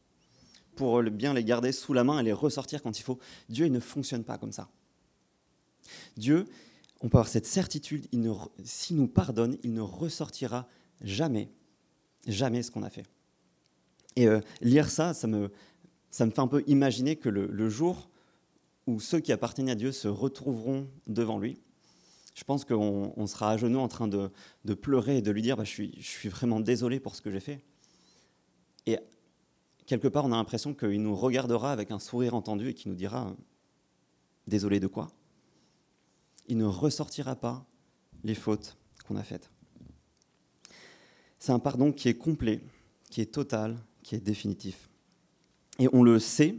pour 0.76 1.02
bien 1.02 1.34
les 1.34 1.42
garder 1.42 1.72
sous 1.72 1.92
la 1.92 2.04
main 2.04 2.20
et 2.20 2.22
les 2.22 2.32
ressortir 2.32 2.82
quand 2.82 2.98
il 2.98 3.02
faut. 3.02 3.18
Dieu, 3.48 3.66
il 3.66 3.72
ne 3.72 3.80
fonctionne 3.80 4.22
pas 4.22 4.38
comme 4.38 4.52
ça. 4.52 4.68
Dieu, 6.16 6.46
on 7.00 7.08
peut 7.08 7.18
avoir 7.18 7.28
cette 7.28 7.46
certitude, 7.46 8.06
s'il 8.64 8.96
nous 8.96 9.08
pardonne, 9.08 9.56
il 9.62 9.72
ne 9.74 9.80
ressortira 9.80 10.68
jamais, 11.02 11.50
jamais 12.26 12.62
ce 12.62 12.70
qu'on 12.70 12.82
a 12.82 12.90
fait. 12.90 13.04
Et 14.16 14.28
euh, 14.28 14.40
lire 14.60 14.88
ça, 14.88 15.12
ça 15.12 15.26
me, 15.26 15.50
ça 16.10 16.24
me 16.24 16.30
fait 16.30 16.40
un 16.40 16.48
peu 16.48 16.62
imaginer 16.66 17.16
que 17.16 17.28
le, 17.28 17.68
jour 17.68 18.08
où 18.86 19.00
ceux 19.00 19.20
qui 19.20 19.32
appartiennent 19.32 19.68
à 19.68 19.74
Dieu 19.74 19.92
se 19.92 20.08
retrouveront 20.08 20.88
devant 21.06 21.38
lui, 21.38 21.58
je 22.34 22.44
pense 22.44 22.64
qu'on 22.64 23.26
sera 23.26 23.50
à 23.50 23.56
genoux 23.56 23.78
en 23.78 23.88
train 23.88 24.08
de, 24.08 24.30
pleurer 24.74 25.18
et 25.18 25.22
de 25.22 25.30
lui 25.30 25.42
dire 25.42 25.56
bah, 25.56 25.64
je, 25.64 25.70
suis, 25.70 25.94
je 25.98 26.08
suis 26.08 26.28
vraiment 26.28 26.60
désolé 26.60 27.00
pour 27.00 27.14
ce 27.14 27.20
que 27.20 27.30
j'ai 27.30 27.40
fait. 27.40 27.60
Et 28.86 28.98
quelque 29.86 30.08
part, 30.08 30.24
on 30.24 30.32
a 30.32 30.36
l'impression 30.36 30.74
qu'il 30.74 31.02
nous 31.02 31.14
regardera 31.14 31.72
avec 31.72 31.90
un 31.90 31.98
sourire 31.98 32.34
entendu 32.34 32.70
et 32.70 32.74
qu'il 32.74 32.90
nous 32.90 32.96
dira 32.96 33.34
désolé 34.46 34.80
de 34.80 34.86
quoi? 34.86 35.08
Il 36.48 36.58
ne 36.58 36.64
ressortira 36.64 37.36
pas 37.36 37.64
les 38.22 38.34
fautes 38.34 38.76
qu'on 39.06 39.16
a 39.16 39.22
faites. 39.22 39.50
C'est 41.38 41.52
un 41.52 41.58
pardon 41.58 41.92
qui 41.92 42.08
est 42.08 42.14
complet, 42.14 42.60
qui 43.10 43.20
est 43.20 43.32
total, 43.32 43.76
qui 44.02 44.14
est 44.14 44.20
définitif. 44.20 44.88
Et 45.78 45.88
on 45.92 46.02
le 46.02 46.18
sait, 46.18 46.56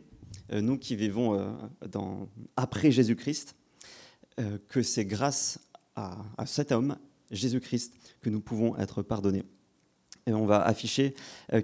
euh, 0.51 0.62
nous 0.62 0.77
qui 0.77 0.96
vivons 0.96 1.36
euh, 1.36 2.25
après 2.55 2.91
Jésus-Christ, 2.91 3.55
euh, 4.39 4.57
que 4.67 4.81
c'est 4.81 5.05
grâce 5.05 5.60
à, 5.96 6.46
cet 6.46 6.72
homme, 6.72 6.98
Jésus-Christ, 7.31 7.93
que 8.22 8.29
nous 8.29 8.39
pouvons 8.39 8.77
être 8.77 9.01
pardonnés. 9.01 9.43
Et 10.27 10.34
on 10.34 10.46
va 10.46 10.62
afficher 10.62 11.15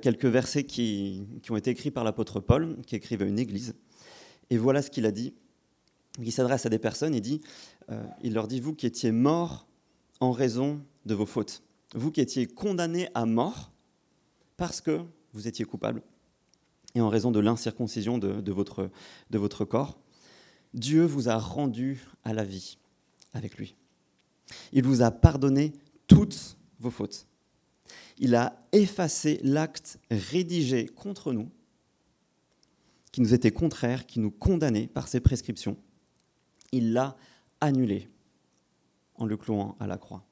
quelques 0.01 0.25
versets 0.25 0.63
qui, 0.63 1.27
ont 1.49 1.57
été 1.57 1.69
écrits 1.69 1.91
par 1.91 2.03
l'apôtre 2.03 2.39
Paul, 2.39 2.77
qui 2.87 2.95
écrivent 2.95 3.21
à 3.21 3.25
une 3.25 3.37
église. 3.37 3.75
Et 4.49 4.57
voilà 4.57 4.81
ce 4.81 4.89
qu'il 4.89 5.05
a 5.05 5.11
dit. 5.11 5.33
Il 6.19 6.31
s'adresse 6.31 6.65
à 6.65 6.69
des 6.69 6.79
personnes 6.79 7.13
et 7.13 7.21
dit 7.21 7.41
euh, 7.91 8.03
il 8.21 8.33
leur 8.33 8.47
dit, 8.47 8.59
vous 8.59 8.73
qui 8.73 8.85
étiez 8.85 9.11
morts 9.11 9.67
en 10.19 10.31
raison 10.31 10.81
de 11.05 11.13
vos 11.13 11.25
fautes, 11.25 11.63
vous 11.93 12.11
qui 12.11 12.21
étiez 12.21 12.47
condamnés 12.47 13.09
à 13.13 13.25
mort 13.25 13.71
parce 14.55 14.79
que 14.79 15.01
vous 15.33 15.47
étiez 15.47 15.65
coupables 15.65 16.01
et 16.95 17.01
en 17.01 17.09
raison 17.09 17.31
de 17.31 17.39
l'incirconcision 17.39 18.17
de, 18.17 18.51
votre, 18.51 18.89
de 19.31 19.37
votre 19.37 19.65
corps, 19.65 19.97
Dieu 20.73 21.03
vous 21.03 21.29
a 21.29 21.37
rendu 21.37 22.05
à 22.23 22.33
la 22.33 22.43
vie 22.43 22.77
avec 23.33 23.57
lui. 23.57 23.75
Il 24.71 24.83
vous 24.83 25.01
a 25.01 25.11
pardonné 25.11 25.73
toutes 26.07 26.57
vos 26.79 26.91
fautes. 26.91 27.27
Il 28.17 28.35
a 28.35 28.65
effacé 28.71 29.39
l'acte 29.43 29.99
rédigé 30.11 30.87
contre 30.87 31.33
nous, 31.33 31.49
qui 33.11 33.21
nous 33.21 33.33
était 33.33 33.51
contraire, 33.51 34.05
qui 34.05 34.19
nous 34.19 34.31
condamnait 34.31 34.87
par 34.87 35.07
ses 35.07 35.19
prescriptions. 35.19 35.77
Il 36.71 36.93
l'a 36.93 37.15
annulé 37.61 38.09
en 39.15 39.25
le 39.25 39.37
clouant 39.37 39.75
à 39.79 39.87
la 39.87 39.97
croix. 39.97 40.25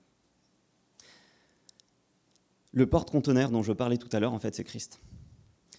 Le 2.74 2.88
porte-conteneur 2.88 3.52
dont 3.52 3.64
je 3.64 3.74
parlais 3.74 3.98
tout 3.98 4.10
à 4.12 4.20
l'heure, 4.20 4.34
en 4.34 4.40
fait, 4.40 4.56
c'est 4.56 4.64
Christ. 4.64 5.02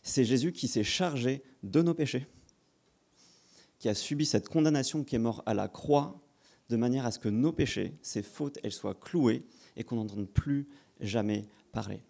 C'est 0.02 0.24
Jésus 0.24 0.52
qui 0.52 0.68
s'est 0.68 0.84
chargé 0.84 1.42
de 1.62 1.80
nos 1.82 1.94
péchés, 1.94 2.26
qui 3.78 3.88
a 3.88 3.94
subi 3.94 4.26
cette 4.26 4.48
condamnation, 4.48 5.04
qui 5.04 5.16
est 5.16 5.20
mort 5.20 5.42
à 5.46 5.54
la 5.54 5.68
croix, 5.68 6.20
de 6.68 6.76
manière 6.76 7.06
à 7.06 7.10
ce 7.10 7.18
que 7.18 7.28
nos 7.28 7.52
péchés, 7.52 7.96
ces 8.02 8.22
fautes, 8.22 8.58
elles 8.62 8.72
soient 8.72 8.94
clouées 8.94 9.44
et 9.76 9.84
qu'on 9.84 9.96
n'entende 9.96 10.28
plus 10.28 10.68
jamais 11.00 11.46
parler. 11.72 12.02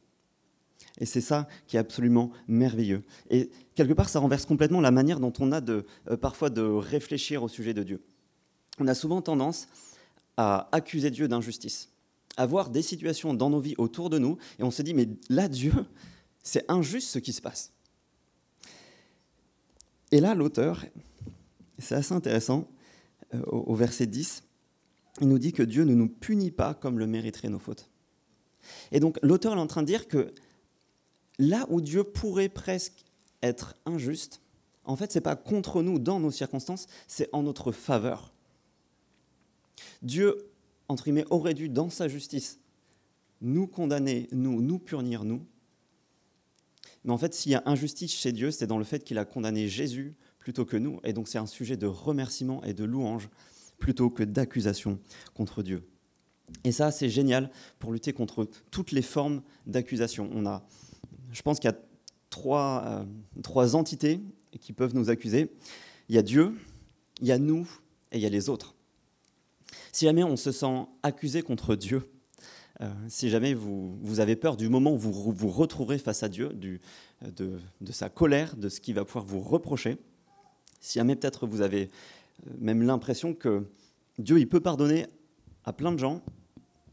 Et 0.99 1.07
c'est 1.07 1.21
ça 1.21 1.49
qui 1.67 1.77
est 1.77 1.81
absolument 1.81 2.31
merveilleux. 2.49 3.03
Et 3.31 3.51
quelque 3.75 3.93
part, 3.93 4.09
ça 4.09 4.21
renverse 4.21 4.45
complètement 4.45 4.81
la 4.81 4.91
manière 4.91 5.21
dont 5.21 5.33
on 5.39 5.53
a 5.53 5.61
de, 5.61 5.87
euh, 6.11 6.17
parfois 6.17 6.51
de 6.51 6.63
réfléchir 6.63 7.43
au 7.43 7.49
sujet 7.49 7.75
de 7.75 7.83
Dieu. 7.83 8.03
On 8.79 8.87
a 8.89 8.95
souvent 8.95 9.23
tendance 9.23 9.69
à 10.37 10.69
accuser 10.73 11.11
Dieu 11.11 11.29
d'injustice, 11.29 11.91
à 12.37 12.47
voir 12.47 12.71
des 12.71 12.83
situations 12.83 13.35
dans 13.35 13.51
nos 13.51 13.61
vies 13.61 13.75
autour 13.79 14.11
de 14.11 14.19
nous, 14.19 14.39
et 14.59 14.63
on 14.63 14.71
se 14.71 14.83
dit, 14.83 14.95
mais 14.95 15.09
là, 15.29 15.49
Dieu, 15.49 15.73
c'est 16.43 16.71
injuste 16.71 17.09
ce 17.09 17.19
qui 17.19 17.33
se 17.33 17.41
passe. 17.41 17.73
Et 20.11 20.21
là, 20.21 20.35
l'auteur, 20.35 20.85
c'est 21.79 21.95
assez 21.95 22.13
intéressant, 22.13 22.69
euh, 23.35 23.41
au 23.47 23.75
verset 23.75 24.07
10, 24.07 24.43
il 25.21 25.29
nous 25.29 25.39
dit 25.39 25.53
que 25.53 25.63
Dieu 25.63 25.85
ne 25.85 25.95
nous 25.95 26.09
punit 26.09 26.51
pas 26.51 26.75
comme 26.75 26.99
le 26.99 27.07
mériteraient 27.07 27.49
nos 27.49 27.59
fautes. 27.59 27.92
Et 28.91 29.01
donc 29.01 29.19
l'auteur 29.23 29.55
est 29.55 29.61
en 29.61 29.67
train 29.67 29.83
de 29.83 29.87
dire 29.87 30.09
que 30.09 30.33
là 31.39 31.67
où 31.69 31.81
Dieu 31.81 32.05
pourrait 32.05 32.49
presque 32.49 33.05
être 33.43 33.75
injuste, 33.87 34.41
en 34.85 34.97
fait, 34.97 35.13
ce 35.13 35.19
n'est 35.19 35.23
pas 35.23 35.37
contre 35.37 35.83
nous 35.83 35.99
dans 35.99 36.19
nos 36.19 36.31
circonstances, 36.31 36.87
c'est 37.07 37.29
en 37.33 37.43
notre 37.43 37.73
faveur. 37.73 38.33
Dieu, 40.03 40.51
entre 40.89 41.05
guillemets, 41.05 41.27
aurait 41.31 41.55
dû, 41.55 41.69
dans 41.69 41.91
sa 41.91 42.09
justice, 42.09 42.59
nous 43.41 43.67
condamner, 43.67 44.29
nous, 44.33 44.61
nous 44.61 44.79
punir, 44.79 45.25
nous. 45.25 45.45
Mais 47.05 47.13
en 47.13 47.19
fait, 47.19 47.35
s'il 47.35 47.53
y 47.53 47.55
a 47.55 47.63
injustice 47.67 48.13
chez 48.13 48.33
Dieu, 48.33 48.51
c'est 48.51 48.67
dans 48.67 48.79
le 48.79 48.85
fait 48.85 49.03
qu'il 49.03 49.19
a 49.19 49.25
condamné 49.25 49.69
Jésus 49.69 50.15
plutôt 50.39 50.65
que 50.65 50.77
nous. 50.77 51.01
Et 51.05 51.13
donc 51.13 51.29
c'est 51.29 51.39
un 51.39 51.47
sujet 51.47 51.77
de 51.77 51.87
remerciement 51.87 52.63
et 52.65 52.75
de 52.75 52.85
louange 52.85 53.29
plutôt 53.79 54.11
que 54.11 54.23
d'accusation 54.23 55.01
contre 55.35 55.63
Dieu. 55.63 55.89
Et 56.65 56.73
ça, 56.73 56.91
c'est 56.91 57.09
génial 57.09 57.51
pour 57.79 57.93
lutter 57.93 58.13
contre 58.13 58.49
toutes 58.71 58.93
les 58.93 59.03
formes 59.03 59.43
d'accusation. 59.67 60.31
On 60.33 60.47
a, 60.47 60.63
je 61.33 61.43
pense 61.43 61.59
qu'il 61.59 61.71
y 61.71 61.73
a 61.73 61.79
trois, 62.31 62.83
euh, 62.87 63.05
trois 63.43 63.77
entités 63.77 64.21
qui 64.61 64.73
peuvent 64.73 64.95
nous 64.95 65.11
accuser. 65.11 65.51
Il 66.09 66.15
y 66.15 66.19
a 66.19 66.23
Dieu, 66.23 66.55
il 67.21 67.27
y 67.27 67.33
a 67.33 67.39
nous 67.39 67.69
et 68.11 68.19
il 68.19 68.23
y 68.23 68.27
a 68.27 68.31
les 68.31 68.49
autres. 68.49 68.75
Si 69.93 70.07
jamais 70.07 70.25
on 70.25 70.37
se 70.37 70.53
sent 70.53 70.87
accusé 71.03 71.43
contre 71.43 71.75
Dieu, 71.77 72.09
euh, 72.81 72.91
si 73.09 73.29
jamais 73.29 73.55
vous, 73.55 73.97
vous, 74.03 74.21
avez 74.21 74.37
peur 74.37 74.57
du 74.57 74.69
moment 74.69 74.93
où 74.93 74.99
vous 74.99 75.33
vous 75.33 75.51
retrouverez 75.51 75.99
face 75.99 76.23
à 76.23 76.29
Dieu, 76.29 76.49
de, 76.51 76.79
de, 77.23 77.93
sa 77.93 78.09
colère, 78.09 78.57
de 78.57 78.69
ce 78.69 78.81
qu'il 78.81 78.95
va 78.95 79.05
pouvoir 79.05 79.25
vous 79.25 79.41
reprocher, 79.41 79.99
si 80.81 80.99
jamais 80.99 81.15
peut-être 81.15 81.47
vous 81.47 81.61
avez 81.61 81.91
même 82.59 82.83
l'impression 82.83 83.35
que 83.35 83.69
Dieu 84.19 84.39
il 84.39 84.49
peut 84.49 84.61
pardonner 84.61 85.07
à 85.65 85.73
plein 85.73 85.93
de 85.93 85.99
gens, 85.99 86.23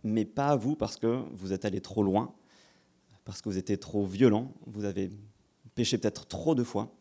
mais 0.03 0.25
pas 0.25 0.49
à 0.49 0.55
vous 0.55 0.75
parce 0.75 0.97
que 0.97 1.23
vous 1.31 1.53
êtes 1.53 1.65
allé 1.65 1.81
trop 1.81 2.03
loin, 2.03 2.33
parce 3.25 3.41
que 3.41 3.49
vous 3.49 3.57
étiez 3.57 3.77
trop 3.77 4.05
violent, 4.05 4.53
vous 4.65 4.85
avez 4.85 5.09
péché 5.75 5.97
peut-être 5.97 6.25
trop 6.27 6.55
de 6.55 6.63
fois. 6.63 6.93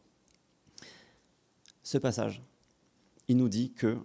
Ce 1.83 1.99
passage, 1.99 2.43
il 3.29 3.37
nous 3.37 3.49
dit 3.49 3.73
que 3.73 3.99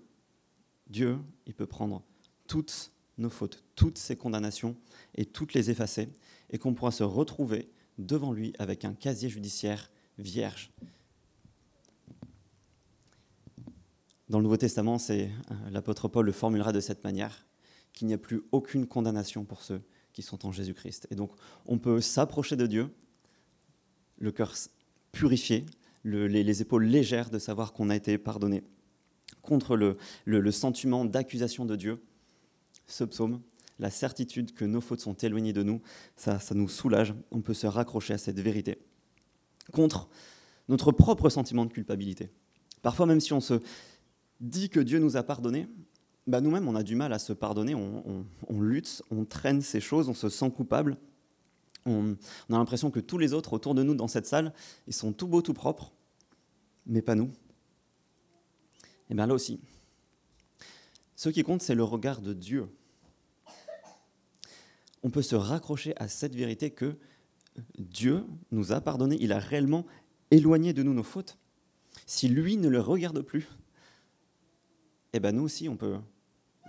Dieu, 0.87 1.17
il 1.45 1.53
peut 1.53 1.65
prendre 1.65 2.03
toutes 2.47 2.91
nos 3.17 3.29
fautes, 3.29 3.63
toutes 3.75 3.97
ses 3.97 4.15
condamnations 4.15 4.75
et 5.15 5.25
toutes 5.25 5.53
les 5.53 5.69
effacer, 5.69 6.07
et 6.49 6.57
qu'on 6.57 6.73
pourra 6.73 6.91
se 6.91 7.03
retrouver 7.03 7.69
devant 7.97 8.31
lui 8.31 8.53
avec 8.59 8.85
un 8.85 8.93
casier 8.93 9.29
judiciaire 9.29 9.89
vierge. 10.17 10.71
Dans 14.29 14.39
le 14.39 14.43
Nouveau 14.43 14.57
Testament, 14.57 14.97
euh, 15.09 15.27
l'apôtre 15.69 16.07
Paul 16.07 16.25
le 16.25 16.31
formulera 16.31 16.71
de 16.71 16.79
cette 16.79 17.03
manière 17.03 17.45
qu'il 17.93 18.07
n'y 18.07 18.13
a 18.13 18.17
plus 18.17 18.41
aucune 18.51 18.87
condamnation 18.87 19.45
pour 19.45 19.61
ceux 19.61 19.81
qui 20.11 20.21
sont 20.21 20.45
en 20.45 20.51
Jésus-Christ. 20.51 21.07
Et 21.11 21.15
donc, 21.15 21.31
on 21.65 21.77
peut 21.77 22.01
s'approcher 22.01 22.55
de 22.55 22.67
Dieu, 22.67 22.93
le 24.17 24.31
cœur 24.31 24.53
purifié, 25.11 25.65
les, 26.03 26.61
épaules 26.61 26.85
légères 26.85 27.29
de 27.29 27.39
savoir 27.39 27.73
qu'on 27.73 27.89
a 27.89 27.95
été 27.95 28.17
pardonné, 28.17 28.63
contre 29.41 29.75
le, 29.75 29.97
le 30.25 30.51
sentiment 30.51 31.05
d'accusation 31.05 31.65
de 31.65 31.75
Dieu. 31.75 32.03
Ce 32.87 33.03
psaume, 33.03 33.41
la 33.79 33.89
certitude 33.89 34.53
que 34.53 34.65
nos 34.65 34.81
fautes 34.81 34.99
sont 34.99 35.15
éloignées 35.15 35.53
de 35.53 35.63
nous, 35.63 35.81
ça, 36.15 36.39
ça 36.39 36.55
nous 36.55 36.67
soulage. 36.67 37.13
On 37.31 37.41
peut 37.41 37.53
se 37.53 37.67
raccrocher 37.67 38.13
à 38.13 38.17
cette 38.17 38.39
vérité. 38.39 38.77
Contre 39.71 40.09
notre 40.67 40.91
propre 40.91 41.29
sentiment 41.29 41.65
de 41.65 41.73
culpabilité. 41.73 42.29
Parfois, 42.81 43.05
même 43.05 43.19
si 43.19 43.33
on 43.33 43.41
se 43.41 43.61
dit 44.39 44.69
que 44.69 44.79
Dieu 44.79 44.99
nous 44.99 45.17
a 45.17 45.23
pardonné, 45.23 45.67
bah 46.25 46.39
nous-mêmes, 46.39 46.67
on 46.67 46.75
a 46.75 46.83
du 46.83 46.95
mal 46.95 47.11
à 47.11 47.19
se 47.19 47.33
pardonner, 47.33 47.75
on, 47.75 48.61
lutte, 48.61 49.01
on 49.11 49.25
traîne 49.25 49.61
ces 49.61 49.81
choses, 49.81 50.07
on 50.07 50.13
se 50.13 50.29
sent 50.29 50.51
coupable. 50.51 50.97
On, 51.85 52.13
a 52.49 52.57
l'impression 52.57 52.91
que 52.91 53.01
tous 53.01 53.17
les 53.17 53.33
autres 53.33 53.53
autour 53.53 53.75
de 53.75 53.83
nous 53.83 53.93
dans 53.93 54.07
cette 54.07 54.25
salle, 54.25 54.53
ils 54.87 54.93
sont 54.93 55.11
tout 55.11 55.27
beaux, 55.27 55.41
tout 55.41 55.53
propres, 55.53 55.91
mais 56.85 57.01
pas 57.01 57.15
nous. 57.15 57.29
Et 59.09 59.15
bien 59.15 59.27
là 59.27 59.33
aussi, 59.33 59.59
ce 61.17 61.29
qui 61.29 61.43
compte, 61.43 61.61
c'est 61.61 61.75
le 61.75 61.83
regard 61.83 62.21
de 62.21 62.33
Dieu. 62.33 62.69
On 65.03 65.09
peut 65.09 65.21
se 65.21 65.35
raccrocher 65.35 65.93
à 65.97 66.07
cette 66.07 66.35
vérité 66.35 66.71
que 66.71 66.95
Dieu 67.77 68.25
nous 68.51 68.71
a 68.71 68.79
pardonné, 68.79 69.17
il 69.19 69.33
a 69.33 69.39
réellement 69.39 69.85
éloigné 70.31 70.71
de 70.71 70.83
nous 70.83 70.93
nos 70.93 71.03
fautes. 71.03 71.37
Si 72.05 72.29
lui 72.29 72.55
ne 72.55 72.69
le 72.69 72.79
regarde 72.79 73.21
plus, 73.21 73.49
eh 75.11 75.19
ben 75.19 75.35
nous 75.35 75.43
aussi, 75.43 75.67
on 75.67 75.75
peut 75.75 75.97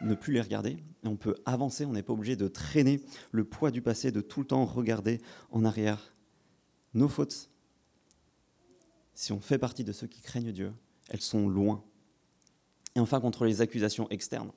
ne 0.03 0.15
plus 0.15 0.33
les 0.33 0.41
regarder, 0.41 0.83
on 1.05 1.17
peut 1.17 1.37
avancer, 1.45 1.85
on 1.85 1.93
n'est 1.93 2.03
pas 2.03 2.13
obligé 2.13 2.37
de 2.37 2.49
traîner 2.49 3.01
le 3.33 3.45
poids 3.45 3.71
du 3.71 3.83
passé, 3.83 4.11
de 4.11 4.21
tout 4.21 4.41
le 4.41 4.47
temps 4.47 4.65
regarder 4.65 5.21
en 5.51 5.65
arrière. 5.65 6.15
Nos 6.95 7.09
fautes, 7.09 7.51
si 9.15 9.33
on 9.33 9.41
fait 9.41 9.59
partie 9.59 9.85
de 9.85 9.93
ceux 9.93 10.07
qui 10.07 10.21
craignent 10.21 10.53
Dieu, 10.53 10.73
elles 11.09 11.21
sont 11.21 11.49
loin. 11.49 11.85
Et 12.97 13.01
enfin, 13.01 13.21
contre 13.21 13.45
les 13.45 13.61
accusations 13.61 14.09
externes. 14.11 14.53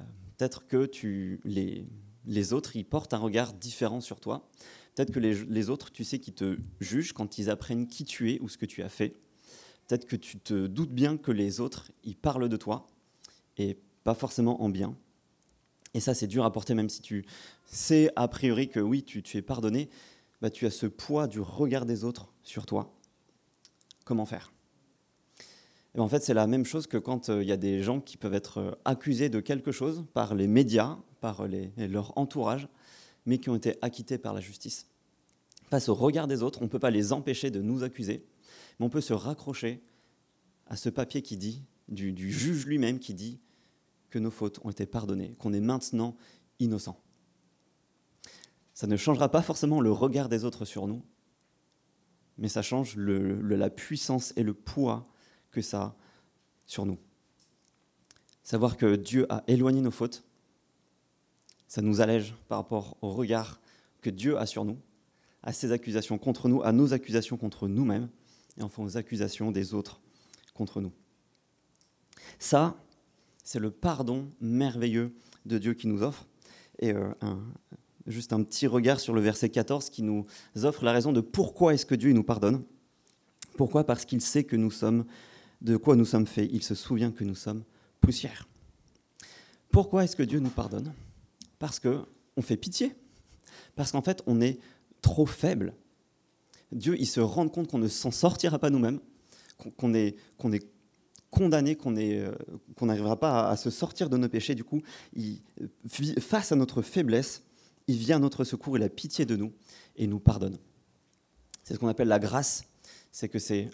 Euh, 0.00 0.04
peut-être 0.36 0.66
que 0.66 0.86
tu, 0.86 1.40
les, 1.44 2.52
autres, 2.52 2.76
ils 2.76 2.84
portent 2.84 3.14
un 3.14 3.18
regard 3.18 3.52
différent 3.52 4.00
sur 4.00 4.20
toi. 4.20 4.48
Peut-être 4.94 5.12
que 5.12 5.20
les, 5.20 5.44
les 5.44 5.70
autres, 5.70 5.92
tu 5.92 6.04
sais, 6.04 6.18
qui 6.18 6.32
te 6.32 6.58
jugent 6.80 7.12
quand 7.12 7.38
ils 7.38 7.50
apprennent 7.50 7.86
qui 7.86 8.04
tu 8.04 8.32
es 8.32 8.40
ou 8.40 8.48
ce 8.48 8.58
que 8.58 8.66
tu 8.66 8.82
as 8.82 8.88
fait. 8.88 9.16
Peut-être 9.86 10.06
que 10.06 10.16
tu 10.16 10.38
te 10.38 10.66
doutes 10.66 10.92
bien 10.92 11.16
que 11.16 11.32
les 11.32 11.60
autres, 11.60 11.90
ils 12.04 12.16
parlent 12.16 12.48
de 12.48 12.56
toi. 12.56 12.86
Et 13.56 13.78
pas 14.04 14.14
forcément 14.14 14.62
en 14.62 14.68
bien. 14.68 14.96
Et 15.94 16.00
ça, 16.00 16.14
c'est 16.14 16.26
dur 16.26 16.44
à 16.44 16.52
porter, 16.52 16.74
même 16.74 16.88
si 16.88 17.02
tu 17.02 17.24
sais 17.66 18.10
a 18.16 18.28
priori 18.28 18.68
que 18.68 18.80
oui, 18.80 19.02
tu, 19.02 19.22
es 19.36 19.42
pardonné, 19.42 19.88
bah, 20.40 20.50
tu 20.50 20.66
as 20.66 20.70
ce 20.70 20.86
poids 20.86 21.26
du 21.26 21.40
regard 21.40 21.84
des 21.84 22.04
autres 22.04 22.32
sur 22.42 22.66
toi. 22.66 22.94
Comment 24.04 24.26
faire? 24.26 24.52
Et 25.94 25.98
ben, 25.98 26.04
En 26.04 26.08
fait, 26.08 26.22
c'est 26.22 26.34
la 26.34 26.46
même 26.46 26.64
chose 26.64 26.86
que 26.86 26.96
quand 26.96 27.28
euh, 27.28 27.42
il 27.42 27.48
y 27.48 27.52
a 27.52 27.56
des 27.56 27.82
gens 27.82 28.00
qui 28.00 28.16
peuvent 28.16 28.34
être 28.34 28.58
euh, 28.58 28.72
accusés 28.84 29.28
de 29.28 29.40
quelque 29.40 29.72
chose 29.72 30.04
par 30.14 30.34
les 30.34 30.46
médias, 30.46 30.96
par 31.20 31.46
leur 31.76 32.16
entourage, 32.16 32.68
mais 33.26 33.38
qui 33.38 33.50
ont 33.50 33.56
été 33.56 33.76
acquittés 33.82 34.16
par 34.16 34.32
la 34.32 34.40
justice. 34.40 34.86
Face 35.68 35.88
au 35.88 35.94
regard 35.94 36.26
des 36.26 36.42
autres, 36.42 36.62
on 36.62 36.64
ne 36.64 36.70
peut 36.70 36.78
pas 36.78 36.90
les 36.90 37.12
empêcher 37.12 37.50
de 37.50 37.60
nous 37.60 37.82
accuser, 37.82 38.24
mais 38.78 38.86
on 38.86 38.88
peut 38.88 39.02
se 39.02 39.12
raccrocher 39.12 39.82
à 40.66 40.76
ce 40.76 40.88
papier 40.88 41.20
qui 41.20 41.36
dit, 41.36 41.62
du 41.88 42.32
juge 42.32 42.64
lui-même 42.64 43.00
qui 43.00 43.12
dit 43.12 43.38
que 44.10 44.18
nos 44.18 44.30
fautes 44.30 44.60
ont 44.64 44.70
été 44.70 44.86
pardonnées, 44.86 45.34
qu'on 45.38 45.52
est 45.52 45.60
maintenant 45.60 46.16
innocent. 46.58 47.00
Ça 48.74 48.86
ne 48.86 48.96
changera 48.96 49.28
pas 49.28 49.42
forcément 49.42 49.80
le 49.80 49.92
regard 49.92 50.28
des 50.28 50.44
autres 50.44 50.64
sur 50.64 50.86
nous, 50.86 51.02
mais 52.38 52.48
ça 52.48 52.62
change 52.62 52.96
la 52.96 53.70
puissance 53.70 54.32
et 54.36 54.42
le 54.42 54.54
poids 54.54 55.08
que 55.50 55.60
ça 55.60 55.82
a 55.82 55.96
sur 56.64 56.86
nous. 56.86 56.98
Savoir 58.42 58.76
que 58.76 58.96
Dieu 58.96 59.26
a 59.28 59.44
éloigné 59.46 59.80
nos 59.80 59.90
fautes, 59.90 60.24
ça 61.68 61.82
nous 61.82 62.00
allège 62.00 62.34
par 62.48 62.58
rapport 62.58 62.96
au 63.02 63.10
regard 63.10 63.60
que 64.00 64.10
Dieu 64.10 64.38
a 64.38 64.46
sur 64.46 64.64
nous, 64.64 64.78
à 65.42 65.52
ses 65.52 65.72
accusations 65.72 66.18
contre 66.18 66.48
nous, 66.48 66.62
à 66.62 66.72
nos 66.72 66.92
accusations 66.92 67.36
contre 67.36 67.68
nous-mêmes, 67.68 68.08
et 68.56 68.62
enfin 68.62 68.82
aux 68.82 68.96
accusations 68.96 69.52
des 69.52 69.74
autres 69.74 70.00
contre 70.54 70.80
nous. 70.80 70.92
Ça, 72.38 72.76
c'est 73.50 73.58
le 73.58 73.72
pardon 73.72 74.30
merveilleux 74.40 75.12
de 75.44 75.58
Dieu 75.58 75.74
qui 75.74 75.88
nous 75.88 76.04
offre. 76.04 76.28
Et 76.78 76.92
euh, 76.92 77.10
juste 78.06 78.32
un 78.32 78.44
petit 78.44 78.68
regard 78.68 79.00
sur 79.00 79.12
le 79.12 79.20
verset 79.20 79.48
14 79.48 79.90
qui 79.90 80.04
nous 80.04 80.24
offre 80.62 80.84
la 80.84 80.92
raison 80.92 81.10
de 81.10 81.20
pourquoi 81.20 81.74
est-ce 81.74 81.84
que 81.84 81.96
Dieu 81.96 82.12
nous 82.12 82.22
pardonne. 82.22 82.62
Pourquoi? 83.56 83.82
Parce 83.82 84.04
qu'il 84.04 84.20
sait 84.20 84.44
que 84.44 84.54
nous 84.54 84.70
sommes, 84.70 85.04
de 85.62 85.76
quoi 85.76 85.96
nous 85.96 86.04
sommes 86.04 86.28
faits. 86.28 86.48
Il 86.52 86.62
se 86.62 86.76
souvient 86.76 87.10
que 87.10 87.24
nous 87.24 87.34
sommes 87.34 87.64
poussière. 88.00 88.46
Pourquoi 89.72 90.04
est-ce 90.04 90.14
que 90.14 90.22
Dieu 90.22 90.38
nous 90.38 90.50
pardonne? 90.50 90.92
Parce 91.58 91.80
qu'on 91.80 92.42
fait 92.42 92.56
pitié. 92.56 92.94
Parce 93.74 93.90
qu'en 93.90 94.02
fait, 94.02 94.22
on 94.28 94.40
est 94.40 94.60
trop 95.02 95.26
faible. 95.26 95.74
Dieu, 96.70 96.94
il 97.00 97.06
se 97.06 97.18
rend 97.18 97.48
compte 97.48 97.68
qu'on 97.68 97.78
ne 97.78 97.88
s'en 97.88 98.12
sortira 98.12 98.60
pas 98.60 98.70
nous-mêmes, 98.70 99.00
qu'on 99.76 99.92
est, 99.92 100.14
qu'on 100.38 100.52
est 100.52 100.64
condamné, 101.30 101.76
qu'on 101.76 101.96
euh, 101.96 102.32
n'arrivera 102.82 103.18
pas 103.18 103.48
à, 103.48 103.56
se 103.56 103.70
sortir 103.70 104.10
de 104.10 104.16
nos 104.16 104.28
péchés. 104.28 104.54
Du 104.54 104.64
coup, 104.64 104.82
il, 105.14 105.40
face 106.20 106.52
à 106.52 106.56
notre 106.56 106.82
faiblesse, 106.82 107.42
il 107.86 107.96
vient 107.96 108.16
à 108.16 108.20
notre 108.20 108.44
secours, 108.44 108.76
il 108.76 108.82
a 108.82 108.88
pitié 108.88 109.24
de 109.24 109.36
nous 109.36 109.52
et 109.96 110.06
nous 110.06 110.20
pardonne. 110.20 110.58
C'est 111.64 111.74
ce 111.74 111.78
qu'on 111.78 111.88
appelle 111.88 112.08
la 112.08 112.18
grâce, 112.18 112.64
c'est 113.12 113.28
que 113.28 113.38
c'est 113.38 113.70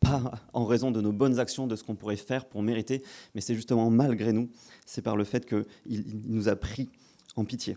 pas 0.00 0.32
en 0.52 0.64
raison 0.64 0.90
de 0.90 1.00
nos 1.00 1.12
bonnes 1.12 1.38
actions, 1.38 1.66
de 1.66 1.76
ce 1.76 1.84
qu'on 1.84 1.94
pourrait 1.94 2.16
faire 2.16 2.46
pour 2.46 2.62
mériter, 2.62 3.02
mais 3.34 3.40
c'est 3.40 3.54
justement 3.54 3.90
malgré 3.90 4.32
nous, 4.32 4.50
c'est 4.86 5.02
par 5.02 5.16
le 5.16 5.24
fait 5.24 5.46
qu'il 5.46 6.04
nous 6.26 6.48
a 6.48 6.56
pris 6.56 6.88
en 7.36 7.44
pitié. 7.44 7.76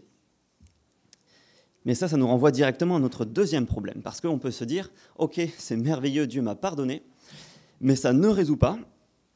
Mais 1.86 1.96
ça, 1.96 2.08
ça 2.08 2.16
nous 2.16 2.28
renvoie 2.28 2.52
directement 2.52 2.96
à 2.96 3.00
notre 3.00 3.26
deuxième 3.26 3.66
problème, 3.66 4.02
parce 4.02 4.22
qu'on 4.22 4.40
peut 4.40 4.52
se 4.52 4.64
dire, 4.64 4.90
ok, 5.18 5.42
c'est 5.58 5.76
merveilleux, 5.76 6.28
Dieu 6.28 6.42
m'a 6.42 6.56
pardonné, 6.56 7.04
mais 7.82 7.98
ça 7.98 8.14
ne 8.14 8.28
résout 8.28 8.56
pas 8.56 8.80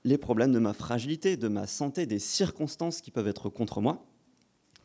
les 0.07 0.17
problèmes 0.17 0.53
de 0.53 0.59
ma 0.59 0.73
fragilité, 0.73 1.35
de 1.35 1.47
ma 1.49 1.67
santé, 1.67 2.05
des 2.05 2.19
circonstances 2.19 3.01
qui 3.01 3.11
peuvent 3.11 3.27
être 3.27 3.49
contre 3.49 3.81
moi. 3.81 4.05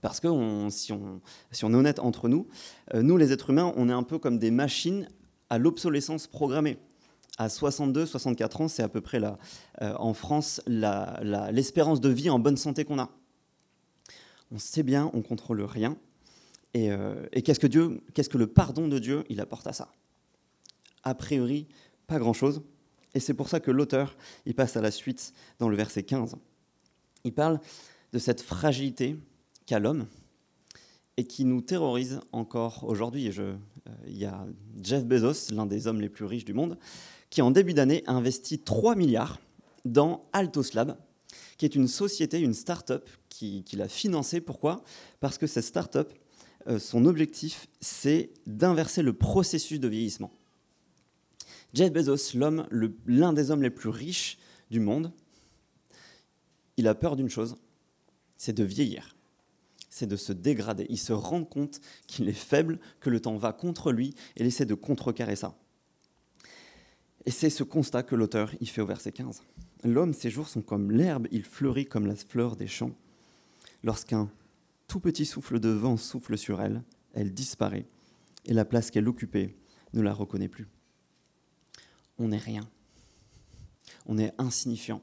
Parce 0.00 0.18
que 0.18 0.26
si, 0.70 0.92
on, 0.92 1.20
est 1.52 1.64
honnête 1.64 2.00
entre 2.00 2.28
nous, 2.28 2.48
euh, 2.92 3.02
nous 3.02 3.16
les 3.16 3.32
êtres 3.32 3.50
humains, 3.50 3.72
on 3.76 3.88
est 3.88 3.92
un 3.92 4.02
peu 4.02 4.18
comme 4.18 4.38
des 4.38 4.50
machines 4.50 5.08
à 5.48 5.58
l'obsolescence 5.58 6.26
programmée. 6.26 6.76
À 7.38 7.48
62, 7.48 8.04
64 8.04 8.60
ans, 8.62 8.68
c'est 8.68 8.82
à 8.82 8.88
peu 8.88 9.00
près 9.00 9.20
là, 9.20 9.38
euh, 9.80 9.94
en 9.98 10.12
France 10.12 10.60
l'espérance 10.66 12.00
de 12.00 12.08
vie 12.08 12.30
en 12.30 12.40
bonne 12.40 12.56
santé 12.56 12.84
qu'on 12.84 12.98
a. 12.98 13.10
On 14.50 14.58
sait 14.58 14.82
bien, 14.82 15.08
on 15.14 15.22
contrôle 15.22 15.62
rien. 15.62 15.96
Et, 16.74 16.90
euh, 16.90 17.26
et 17.32 17.42
qu'est-ce 17.42 17.60
que 17.60 17.68
Dieu, 17.68 18.02
qu'est-ce 18.12 18.28
que 18.28 18.38
le 18.38 18.48
pardon 18.48 18.88
de 18.88 18.98
Dieu, 18.98 19.24
il 19.28 19.40
apporte 19.40 19.68
à 19.68 19.72
ça? 19.72 19.92
A 21.04 21.14
priori, 21.14 21.68
pas 22.08 22.18
grand-chose. 22.18 22.62
Et 23.14 23.20
c'est 23.20 23.34
pour 23.34 23.48
ça 23.48 23.60
que 23.60 23.70
l'auteur, 23.70 24.16
il 24.46 24.54
passe 24.54 24.76
à 24.76 24.80
la 24.80 24.90
suite 24.90 25.32
dans 25.58 25.68
le 25.68 25.76
verset 25.76 26.02
15. 26.02 26.36
Il 27.24 27.32
parle 27.32 27.60
de 28.12 28.18
cette 28.18 28.40
fragilité 28.40 29.16
qu'a 29.66 29.78
l'homme 29.78 30.06
et 31.16 31.24
qui 31.24 31.44
nous 31.44 31.60
terrorise 31.60 32.20
encore 32.32 32.84
aujourd'hui. 32.84 33.30
Euh, 33.38 33.54
il 34.06 34.16
y 34.16 34.24
a 34.24 34.46
Jeff 34.82 35.04
Bezos, 35.04 35.52
l'un 35.54 35.66
des 35.66 35.86
hommes 35.86 36.00
les 36.00 36.08
plus 36.08 36.24
riches 36.24 36.44
du 36.44 36.54
monde, 36.54 36.78
qui 37.30 37.42
en 37.42 37.50
début 37.50 37.74
d'année 37.74 38.02
a 38.06 38.12
investi 38.12 38.58
3 38.58 38.94
milliards 38.94 39.40
dans 39.84 40.24
Altoslab, 40.32 40.96
qui 41.58 41.64
est 41.64 41.74
une 41.74 41.88
société, 41.88 42.40
une 42.40 42.54
start-up 42.54 43.08
qu'il 43.28 43.62
qui 43.64 43.80
a 43.80 43.88
financée. 43.88 44.40
Pourquoi? 44.40 44.82
Parce 45.20 45.38
que 45.38 45.46
cette 45.46 45.64
start-up, 45.64 46.12
euh, 46.68 46.78
son 46.78 47.04
objectif, 47.06 47.68
c'est 47.80 48.30
d'inverser 48.46 49.02
le 49.02 49.12
processus 49.12 49.80
de 49.80 49.88
vieillissement. 49.88 50.32
Jeff 51.74 51.92
Bezos, 51.92 52.38
l'un 53.06 53.32
des 53.32 53.50
hommes 53.50 53.62
les 53.62 53.70
plus 53.70 53.88
riches 53.88 54.38
du 54.70 54.80
monde, 54.80 55.12
il 56.76 56.86
a 56.86 56.94
peur 56.94 57.16
d'une 57.16 57.30
chose, 57.30 57.56
c'est 58.36 58.52
de 58.52 58.64
vieillir, 58.64 59.16
c'est 59.88 60.06
de 60.06 60.16
se 60.16 60.32
dégrader. 60.32 60.86
Il 60.90 60.98
se 60.98 61.12
rend 61.12 61.44
compte 61.44 61.80
qu'il 62.06 62.28
est 62.28 62.32
faible, 62.32 62.78
que 63.00 63.10
le 63.10 63.20
temps 63.20 63.36
va 63.36 63.52
contre 63.52 63.92
lui, 63.92 64.14
et 64.36 64.40
il 64.40 64.46
essaie 64.46 64.66
de 64.66 64.74
contrecarrer 64.74 65.36
ça. 65.36 65.56
Et 67.24 67.30
c'est 67.30 67.50
ce 67.50 67.62
constat 67.62 68.02
que 68.02 68.16
l'auteur 68.16 68.50
y 68.60 68.66
fait 68.66 68.80
au 68.80 68.86
verset 68.86 69.12
15. 69.12 69.42
L'homme, 69.84 70.12
ses 70.12 70.30
jours 70.30 70.48
sont 70.48 70.62
comme 70.62 70.90
l'herbe, 70.90 71.28
il 71.30 71.44
fleurit 71.44 71.86
comme 71.86 72.06
la 72.06 72.16
fleur 72.16 72.56
des 72.56 72.66
champs. 72.66 72.94
Lorsqu'un 73.84 74.30
tout 74.88 75.00
petit 75.00 75.24
souffle 75.24 75.60
de 75.60 75.68
vent 75.68 75.96
souffle 75.96 76.36
sur 76.36 76.60
elle, 76.60 76.82
elle 77.14 77.32
disparaît, 77.32 77.86
et 78.44 78.52
la 78.52 78.64
place 78.64 78.90
qu'elle 78.90 79.08
occupait 79.08 79.54
ne 79.92 80.02
la 80.02 80.12
reconnaît 80.12 80.48
plus 80.48 80.68
on 82.18 82.28
n'est 82.28 82.38
rien. 82.38 82.68
On 84.06 84.18
est 84.18 84.32
insignifiant. 84.38 85.02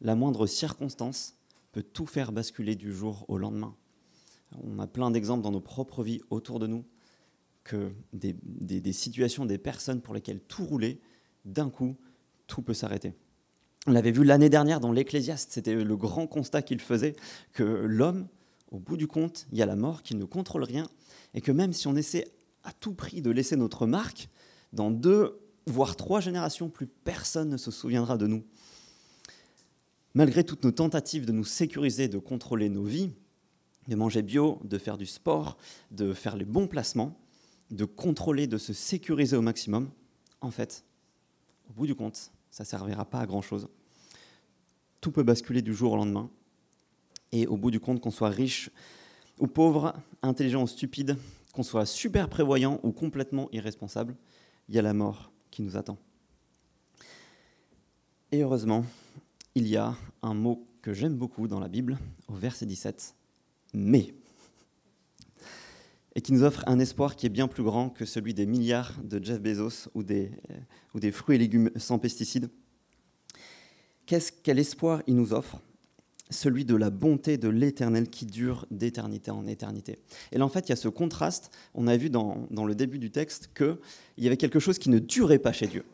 La 0.00 0.14
moindre 0.14 0.46
circonstance 0.46 1.34
peut 1.72 1.82
tout 1.82 2.06
faire 2.06 2.32
basculer 2.32 2.74
du 2.74 2.92
jour 2.92 3.24
au 3.28 3.38
lendemain. 3.38 3.74
On 4.62 4.78
a 4.78 4.86
plein 4.86 5.10
d'exemples 5.10 5.42
dans 5.42 5.50
nos 5.50 5.60
propres 5.60 6.02
vies 6.02 6.20
autour 6.30 6.58
de 6.58 6.66
nous 6.66 6.84
que 7.64 7.92
des, 8.12 8.92
situations, 8.92 9.46
des 9.46 9.58
personnes 9.58 10.00
pour 10.00 10.14
lesquelles 10.14 10.40
tout 10.40 10.64
roulait, 10.64 10.98
d'un 11.44 11.70
coup, 11.70 11.96
tout 12.46 12.62
peut 12.62 12.74
s'arrêter. 12.74 13.14
On 13.86 13.92
l'avait 13.92 14.10
vu 14.10 14.24
l'année 14.24 14.48
dernière 14.48 14.80
dans 14.80 14.92
l'Ecclésiaste, 14.92 15.52
c'était 15.52 15.74
le 15.74 15.96
grand 15.96 16.26
constat 16.26 16.62
qu'il 16.62 16.80
faisait, 16.80 17.14
que 17.52 17.62
l'homme, 17.62 18.26
au 18.70 18.78
bout 18.78 18.96
du 18.96 19.06
compte, 19.06 19.46
il 19.52 19.58
y 19.58 19.62
a 19.62 19.66
la 19.66 19.76
mort, 19.76 20.02
qu'il 20.02 20.18
ne 20.18 20.24
contrôle 20.24 20.64
rien, 20.64 20.88
et 21.34 21.40
que 21.40 21.52
même 21.52 21.72
si 21.72 21.86
on 21.86 21.96
essaie 21.96 22.26
à 22.64 22.72
tout 22.72 22.94
prix 22.94 23.22
de 23.22 23.30
laisser 23.30 23.56
notre 23.56 23.86
marque, 23.86 24.28
dans 24.72 24.90
deux 24.90 25.41
voire 25.66 25.96
trois 25.96 26.20
générations, 26.20 26.68
plus 26.68 26.86
personne 26.86 27.48
ne 27.48 27.56
se 27.56 27.70
souviendra 27.70 28.16
de 28.16 28.26
nous. 28.26 28.44
Malgré 30.14 30.44
toutes 30.44 30.64
nos 30.64 30.72
tentatives 30.72 31.24
de 31.24 31.32
nous 31.32 31.44
sécuriser, 31.44 32.08
de 32.08 32.18
contrôler 32.18 32.68
nos 32.68 32.84
vies, 32.84 33.10
de 33.88 33.96
manger 33.96 34.22
bio, 34.22 34.60
de 34.64 34.78
faire 34.78 34.98
du 34.98 35.06
sport, 35.06 35.56
de 35.90 36.12
faire 36.12 36.36
les 36.36 36.44
bons 36.44 36.66
placements, 36.66 37.18
de 37.70 37.84
contrôler, 37.84 38.46
de 38.46 38.58
se 38.58 38.72
sécuriser 38.72 39.36
au 39.36 39.42
maximum, 39.42 39.90
en 40.40 40.50
fait, 40.50 40.84
au 41.70 41.72
bout 41.72 41.86
du 41.86 41.94
compte, 41.94 42.30
ça 42.50 42.64
ne 42.64 42.66
servira 42.66 43.04
pas 43.04 43.20
à 43.20 43.26
grand-chose. 43.26 43.68
Tout 45.00 45.10
peut 45.10 45.22
basculer 45.22 45.62
du 45.62 45.74
jour 45.74 45.92
au 45.92 45.96
lendemain. 45.96 46.30
Et 47.32 47.46
au 47.46 47.56
bout 47.56 47.70
du 47.70 47.80
compte, 47.80 48.00
qu'on 48.00 48.10
soit 48.10 48.28
riche 48.28 48.70
ou 49.38 49.46
pauvre, 49.46 49.94
intelligent 50.20 50.62
ou 50.62 50.66
stupide, 50.66 51.16
qu'on 51.54 51.62
soit 51.62 51.86
super 51.86 52.28
prévoyant 52.28 52.78
ou 52.82 52.92
complètement 52.92 53.48
irresponsable, 53.52 54.16
il 54.68 54.74
y 54.74 54.78
a 54.78 54.82
la 54.82 54.92
mort 54.92 55.32
qui 55.52 55.62
nous 55.62 55.76
attend. 55.76 55.98
Et 58.32 58.42
heureusement, 58.42 58.84
il 59.54 59.68
y 59.68 59.76
a 59.76 59.94
un 60.22 60.34
mot 60.34 60.66
que 60.80 60.92
j'aime 60.92 61.14
beaucoup 61.14 61.46
dans 61.46 61.60
la 61.60 61.68
Bible, 61.68 61.98
au 62.26 62.34
verset 62.34 62.66
17, 62.66 63.14
mais, 63.74 64.14
et 66.14 66.20
qui 66.20 66.32
nous 66.32 66.42
offre 66.42 66.64
un 66.66 66.78
espoir 66.78 67.14
qui 67.14 67.26
est 67.26 67.30
bien 67.30 67.46
plus 67.46 67.62
grand 67.62 67.90
que 67.90 68.04
celui 68.04 68.34
des 68.34 68.46
milliards 68.46 68.94
de 69.04 69.22
Jeff 69.22 69.40
Bezos 69.40 69.88
ou 69.94 70.02
des, 70.02 70.32
des 70.94 71.12
fruits 71.12 71.36
et 71.36 71.38
légumes 71.38 71.70
sans 71.76 71.98
pesticides. 71.98 72.50
Quel 74.06 74.58
espoir 74.58 75.02
il 75.06 75.14
nous 75.14 75.32
offre? 75.32 75.60
Celui 76.32 76.64
de 76.64 76.74
la 76.74 76.90
bonté 76.90 77.38
de 77.38 77.48
l'Éternel 77.48 78.08
qui 78.08 78.26
dure 78.26 78.66
d'éternité 78.70 79.30
en 79.30 79.46
éternité. 79.46 79.98
Et 80.32 80.38
là, 80.38 80.44
en 80.44 80.48
fait, 80.48 80.68
il 80.68 80.70
y 80.70 80.72
a 80.72 80.76
ce 80.76 80.88
contraste. 80.88 81.50
On 81.74 81.86
a 81.86 81.96
vu 81.96 82.10
dans, 82.10 82.48
le 82.50 82.74
début 82.74 82.98
du 82.98 83.10
texte 83.10 83.50
qu'il 83.54 83.76
y 84.18 84.26
avait 84.26 84.36
quelque 84.36 84.58
chose 84.58 84.78
qui 84.78 84.90
ne 84.90 84.98
durait 84.98 85.38
pas 85.38 85.52
chez 85.52 85.66
Dieu. 85.66 85.84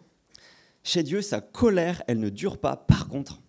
Chez 0.84 1.02
Dieu, 1.02 1.20
sa 1.22 1.40
colère, 1.40 2.02
elle 2.06 2.20
ne 2.20 2.30
dure 2.30 2.58
pas. 2.58 2.76
Par 2.76 3.08
contre, 3.08 3.42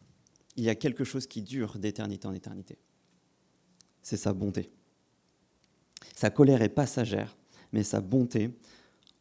il 0.55 0.63
y 0.63 0.69
a 0.69 0.75
quelque 0.75 1.03
chose 1.03 1.27
qui 1.27 1.41
dure 1.41 1.77
d'éternité 1.77 2.27
en 2.27 2.33
éternité. 2.33 2.77
C'est 4.01 4.17
sa 4.17 4.33
bonté. 4.33 4.69
Sa 6.15 6.29
colère 6.29 6.61
est 6.61 6.69
passagère, 6.69 7.37
mais 7.71 7.83
sa 7.83 8.01
bonté 8.01 8.49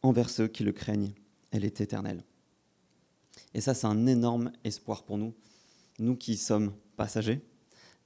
envers 0.01 0.29
ceux 0.29 0.47
qui 0.47 0.63
le 0.63 0.71
craignent, 0.71 1.13
elle 1.51 1.63
est 1.63 1.81
éternelle. 1.81 2.23
Et 3.53 3.61
ça, 3.61 3.73
c'est 3.73 3.87
un 3.87 4.05
énorme 4.05 4.51
espoir 4.63 5.03
pour 5.03 5.17
nous, 5.17 5.33
nous 5.99 6.15
qui 6.15 6.37
sommes 6.37 6.73
passagers, 6.97 7.41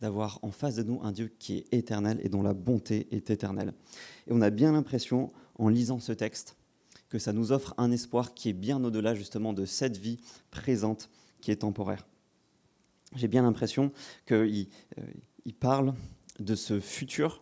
d'avoir 0.04 0.38
en 0.42 0.52
face 0.52 0.76
de 0.76 0.84
nous 0.84 1.00
un 1.02 1.14
Dieu 1.14 1.32
qui 1.40 1.60
est 1.60 1.74
éternel 1.74 2.20
et 2.22 2.28
dont 2.28 2.44
la 2.44 2.54
bonté 2.54 3.08
est 3.12 3.30
éternelle. 3.30 3.74
Et 4.28 4.34
on 4.34 4.42
a 4.42 4.50
bien 4.50 4.74
l'impression, 4.74 5.32
en 5.58 5.70
lisant 5.70 6.02
ce 6.02 6.12
texte, 6.12 6.58
que 7.08 7.20
ça 7.20 7.32
nous 7.32 7.54
offre 7.54 7.74
un 7.78 7.90
espoir 7.90 8.34
qui 8.34 8.50
est 8.50 8.54
bien 8.54 8.84
au-delà 8.84 9.16
justement 9.16 9.54
de 9.54 9.64
cette 9.64 9.96
vie 9.96 10.20
présente 10.52 11.10
qui 11.40 11.52
est 11.52 11.62
temporaire. 11.62 12.06
J'ai 13.16 13.30
bien 13.30 13.44
l'impression 13.44 13.94
qu'il 14.28 14.36
euh, 14.98 15.06
il 15.46 15.54
parle 15.54 15.94
de 16.38 16.56
ce 16.56 16.82
futur 16.82 17.42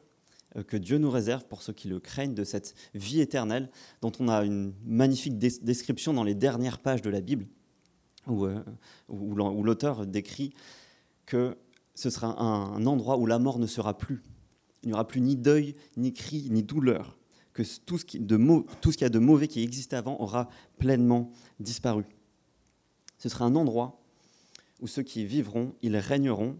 euh, 0.56 0.62
que 0.62 0.78
Dieu 0.78 1.00
nous 1.00 1.10
réserve 1.10 1.46
pour 1.46 1.64
ceux 1.64 1.74
qui 1.74 1.88
le 1.88 2.00
craignent, 2.00 2.36
de 2.36 2.44
cette 2.44 2.76
vie 2.94 3.22
éternelle 3.22 3.72
dont 4.04 4.12
on 4.20 4.28
a 4.28 4.44
une 4.46 4.72
magnifique 4.86 5.40
description 5.40 6.14
dans 6.14 6.24
les 6.24 6.36
dernières 6.36 6.78
pages 6.78 7.02
de 7.02 7.10
la 7.10 7.22
Bible, 7.22 7.48
où, 8.28 8.46
euh, 8.46 8.64
où 9.10 9.64
l'auteur 9.64 10.06
décrit 10.06 10.54
que 11.26 11.58
ce 12.02 12.10
sera 12.10 12.42
un, 12.42 12.86
endroit 12.88 13.18
où 13.18 13.28
la 13.28 13.38
mort 13.38 13.60
ne 13.60 13.68
sera 13.68 13.96
plus. 13.96 14.24
Il 14.82 14.88
n'y 14.88 14.94
aura 14.94 15.08
plus 15.08 15.22
ni 15.22 15.36
deuil, 15.36 15.76
ni 15.96 16.14
cri, 16.14 16.48
ni 16.50 16.64
douleur. 16.64 17.16
Que 17.54 17.62
tout 17.86 18.00
ce, 18.00 18.06
qui, 18.06 18.20
de 18.20 18.36
a 19.04 19.10
de 19.10 19.20
mauvais 19.20 19.48
qui 19.48 19.62
existait 19.62 19.98
avant 19.98 20.20
aura 20.20 20.50
pleinement 20.80 21.32
disparu. 21.60 22.06
Ce 23.20 23.30
sera 23.30 23.46
un 23.46 23.56
endroit 23.56 24.02
où 24.80 24.88
ceux 24.88 25.04
qui 25.04 25.26
vivront, 25.26 25.76
ils 25.84 25.96
régneront 25.96 26.58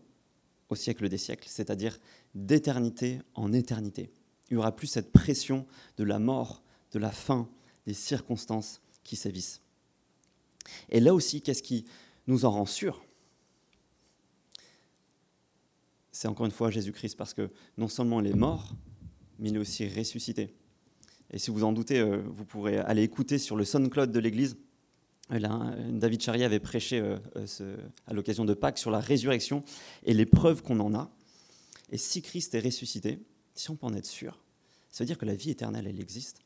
au 0.70 0.76
siècle 0.76 1.10
des 1.10 1.18
siècles, 1.18 1.48
c'est-à-dire 1.50 1.98
d'éternité 2.36 3.20
en 3.34 3.52
éternité. 3.52 4.12
Il 4.50 4.54
n'y 4.54 4.58
aura 4.60 4.76
plus 4.76 4.88
cette 4.88 5.12
pression 5.12 5.66
de 5.98 6.04
la 6.04 6.20
mort, 6.20 6.62
de 6.92 7.00
la 7.00 7.10
faim, 7.10 7.50
des 7.88 7.96
circonstances 7.96 8.80
qui 9.04 9.16
sévissent. 9.16 9.62
Et 10.90 11.00
là 11.00 11.16
aussi, 11.16 11.42
qu'est-ce 11.42 11.64
qui 11.64 11.86
nous 12.28 12.46
en 12.46 12.52
rend 12.52 12.68
sûrs? 12.68 13.04
C'est 16.12 16.28
encore 16.28 16.46
une 16.46 16.52
fois 16.52 16.70
Jésus-Christ, 16.70 17.16
parce 17.16 17.34
que 17.34 17.50
non 17.78 17.88
seulement 17.88 18.20
il 18.20 18.28
est 18.28 18.34
mort, 18.34 18.76
mais 19.40 19.50
il 19.50 19.56
est 19.56 19.60
aussi 19.60 19.88
ressuscité. 19.88 20.54
Et 21.32 21.40
si 21.40 21.50
vous 21.50 21.64
en 21.64 21.72
doutez, 21.72 22.00
euh, 22.00 22.22
vous 22.28 22.46
pourrez 22.46 22.78
aller 22.78 23.04
écouter 23.04 23.38
sur 23.38 23.56
le 23.56 23.64
SoundCloud 23.64 24.12
de 24.12 24.20
l'Église. 24.20 24.58
David 25.30 26.22
Charrier 26.22 26.44
avait 26.44 26.60
prêché 26.60 27.00
euh, 27.00 27.18
euh, 27.38 27.78
à 28.06 28.14
l'occasion 28.14 28.44
de 28.44 28.54
Pâques 28.54 28.78
sur 28.78 28.92
la 28.92 29.00
résurrection 29.00 29.64
et 30.04 30.14
les 30.14 30.26
preuves 30.26 30.62
qu'on 30.62 30.80
en 30.82 30.94
a. 30.94 31.10
Et 31.90 31.98
si 31.98 32.22
Christ 32.22 32.54
est 32.54 32.60
ressuscité, 32.60 33.20
si 33.56 33.70
on 33.70 33.78
peut 33.78 33.86
en 33.86 33.94
être 33.94 34.06
sûr, 34.06 34.44
ça 34.90 35.04
veut 35.04 35.08
dire 35.08 35.18
que 35.18 35.26
la 35.26 35.36
vie 35.36 35.50
éternelle, 35.50 35.88
elle 35.88 36.02
existe. 36.02 36.42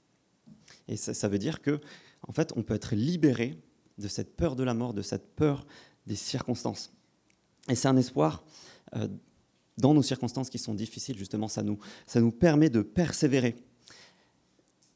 Et 0.87 0.97
ça, 0.97 1.27
veut 1.27 1.39
dire 1.39 1.61
que, 1.61 1.79
en 2.27 2.31
fait, 2.31 2.53
on 2.55 2.61
peut 2.61 2.75
être 2.75 2.95
libéré 2.95 3.57
de 3.97 4.07
cette 4.07 4.35
peur 4.35 4.55
de 4.55 4.63
la 4.63 4.75
mort, 4.75 4.93
de 4.93 5.01
cette 5.01 5.35
peur 5.35 5.65
des 6.05 6.15
circonstances. 6.15 6.93
Et 7.69 7.75
c'est 7.75 7.87
un 7.87 7.97
espoir 7.97 8.43
dans 9.77 9.93
nos 9.93 10.01
circonstances 10.01 10.49
qui 10.49 10.59
sont 10.59 10.73
difficiles, 10.73 11.17
justement, 11.17 11.47
ça 11.47 11.63
nous, 11.63 11.79
ça 12.07 12.21
nous 12.21 12.31
permet 12.31 12.69
de 12.69 12.81
persévérer. 12.81 13.55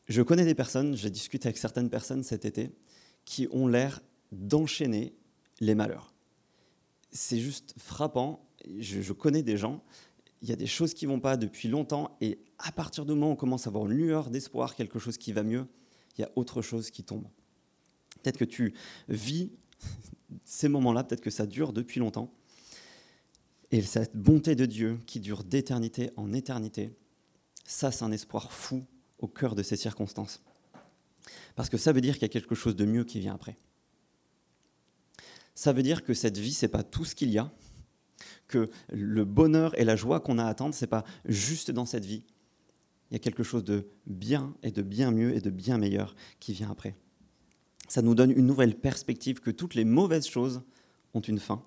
Je 0.07 0.21
connais 0.21 0.45
des 0.45 0.55
personnes, 0.55 0.95
j'ai 0.95 1.09
discuté 1.09 1.47
avec 1.47 1.57
certaines 1.57 1.89
personnes 1.89 2.23
cet 2.23 2.45
été, 2.45 2.71
qui 3.25 3.47
ont 3.51 3.67
l'air 3.67 4.01
d'enchaîner 4.31 5.13
les 5.59 5.75
malheurs. 5.75 6.13
C'est 7.11 7.39
juste 7.39 7.75
frappant. 7.77 8.45
Je, 8.79 9.13
connais 9.13 9.43
des 9.43 9.57
gens, 9.57 9.83
il 10.41 10.49
y 10.49 10.51
a 10.51 10.55
des 10.55 10.67
choses 10.67 10.93
qui 10.93 11.05
vont 11.05 11.19
pas 11.19 11.37
depuis 11.37 11.67
longtemps, 11.67 12.17
et 12.21 12.39
à 12.57 12.71
partir 12.71 13.05
du 13.05 13.11
moment 13.11 13.29
où 13.29 13.33
on 13.33 13.35
commence 13.35 13.67
à 13.67 13.69
avoir 13.69 13.85
une 13.85 13.93
lueur 13.93 14.29
d'espoir, 14.29 14.75
quelque 14.75 14.99
chose 14.99 15.17
qui 15.17 15.31
va 15.31 15.43
mieux, 15.43 15.67
il 16.17 16.21
y 16.21 16.23
a 16.23 16.31
autre 16.35 16.61
chose 16.61 16.89
qui 16.89 17.03
tombe. 17.03 17.27
Peut-être 18.21 18.37
que 18.37 18.45
tu 18.45 18.73
vis 19.09 19.51
ces 20.43 20.69
moments-là, 20.69 21.03
peut-être 21.03 21.21
que 21.21 21.29
ça 21.29 21.45
dure 21.45 21.73
depuis 21.73 21.99
longtemps, 21.99 22.33
et 23.71 23.81
cette 23.81 24.15
bonté 24.15 24.55
de 24.55 24.65
Dieu 24.65 24.99
qui 25.05 25.19
dure 25.19 25.43
d'éternité 25.43 26.11
en 26.17 26.33
éternité, 26.33 26.91
ça 27.65 27.91
c'est 27.91 28.03
un 28.03 28.11
espoir 28.11 28.51
fou 28.51 28.83
au 29.19 29.27
cœur 29.27 29.55
de 29.55 29.63
ces 29.63 29.75
circonstances. 29.75 30.41
Parce 31.55 31.69
que 31.69 31.77
ça 31.77 31.91
veut 31.91 32.01
dire 32.01 32.15
qu'il 32.15 32.23
y 32.23 32.25
a 32.25 32.29
quelque 32.29 32.55
chose 32.55 32.75
de 32.75 32.85
mieux 32.85 33.03
qui 33.03 33.19
vient 33.19 33.35
après. 33.35 33.57
Ça 35.53 35.73
veut 35.73 35.83
dire 35.83 36.03
que 36.03 36.13
cette 36.13 36.37
vie, 36.37 36.53
ce 36.53 36.65
n'est 36.65 36.71
pas 36.71 36.83
tout 36.83 37.05
ce 37.05 37.13
qu'il 37.13 37.29
y 37.29 37.37
a, 37.37 37.51
que 38.47 38.69
le 38.91 39.25
bonheur 39.25 39.77
et 39.79 39.83
la 39.83 39.95
joie 39.95 40.19
qu'on 40.19 40.39
a 40.39 40.45
à 40.45 40.47
attendre, 40.47 40.73
ce 40.73 40.85
n'est 40.85 40.89
pas 40.89 41.03
juste 41.25 41.69
dans 41.69 41.85
cette 41.85 42.05
vie. 42.05 42.23
Il 43.11 43.13
y 43.13 43.17
a 43.17 43.19
quelque 43.19 43.43
chose 43.43 43.63
de 43.63 43.89
bien 44.07 44.55
et 44.63 44.71
de 44.71 44.81
bien 44.81 45.11
mieux 45.11 45.35
et 45.35 45.41
de 45.41 45.49
bien 45.49 45.77
meilleur 45.77 46.15
qui 46.39 46.53
vient 46.53 46.71
après. 46.71 46.95
Ça 47.87 48.01
nous 48.01 48.15
donne 48.15 48.31
une 48.31 48.45
nouvelle 48.45 48.75
perspective 48.75 49.41
que 49.41 49.51
toutes 49.51 49.75
les 49.75 49.85
mauvaises 49.85 50.27
choses 50.27 50.61
ont 51.13 51.21
une 51.21 51.39
fin 51.39 51.65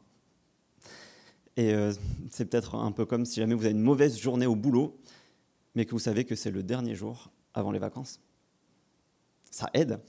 et 1.57 1.75
euh, 1.75 1.93
c'est 2.31 2.47
peut-être 2.47 2.75
un 2.75 2.93
peu 2.93 3.05
comme 3.05 3.25
si 3.25 3.41
jamais 3.41 3.55
vous 3.55 3.65
avez 3.65 3.75
une 3.75 3.83
mauvaise 3.83 4.19
journée 4.19 4.47
au 4.47 4.57
boulot, 4.57 4.99
mais 5.75 5.85
que 5.85 5.91
vous 5.91 5.99
savez 5.99 6.25
que 6.25 6.35
c'est 6.35 6.51
le 6.51 6.63
dernier 6.63 6.95
jour 6.95 7.31
avant 7.55 7.73
les 7.73 7.79
vacances. 7.79 8.21
Ça 9.51 9.69
aide. 9.75 10.01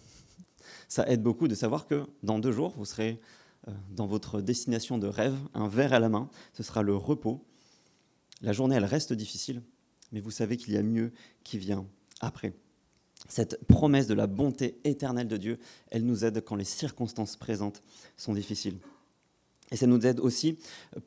Ça 0.87 1.07
aide 1.09 1.21
beaucoup 1.21 1.47
de 1.47 1.55
savoir 1.55 1.85
que 1.87 2.05
dans 2.21 2.39
deux 2.39 2.51
jours, 2.51 2.73
vous 2.77 2.85
serez 2.85 3.19
euh, 3.67 3.71
dans 3.91 4.07
votre 4.07 4.41
destination 4.41 4.97
de 4.97 5.07
rêve, 5.07 5.35
un 5.53 5.67
verre 5.67 5.93
à 5.93 5.99
la 5.99 6.09
main, 6.09 6.29
ce 6.53 6.63
sera 6.63 6.81
le 6.81 6.95
repos. 6.95 7.45
La 8.41 8.53
journée, 8.53 8.75
elle 8.75 8.85
reste 8.85 9.13
difficile, 9.13 9.61
mais 10.11 10.19
vous 10.19 10.31
savez 10.31 10.57
qu'il 10.57 10.73
y 10.73 10.77
a 10.77 10.83
mieux 10.83 11.11
qui 11.43 11.57
vient 11.57 11.85
après. 12.21 12.53
Cette 13.29 13.65
promesse 13.65 14.07
de 14.07 14.13
la 14.13 14.27
bonté 14.27 14.79
éternelle 14.83 15.27
de 15.27 15.37
Dieu, 15.37 15.59
elle 15.91 16.05
nous 16.05 16.25
aide 16.25 16.43
quand 16.43 16.55
les 16.55 16.65
circonstances 16.65 17.37
présentes 17.37 17.81
sont 18.17 18.33
difficiles. 18.33 18.77
Et 19.71 19.75
ça 19.75 19.87
nous 19.87 20.05
aide 20.05 20.19
aussi 20.19 20.57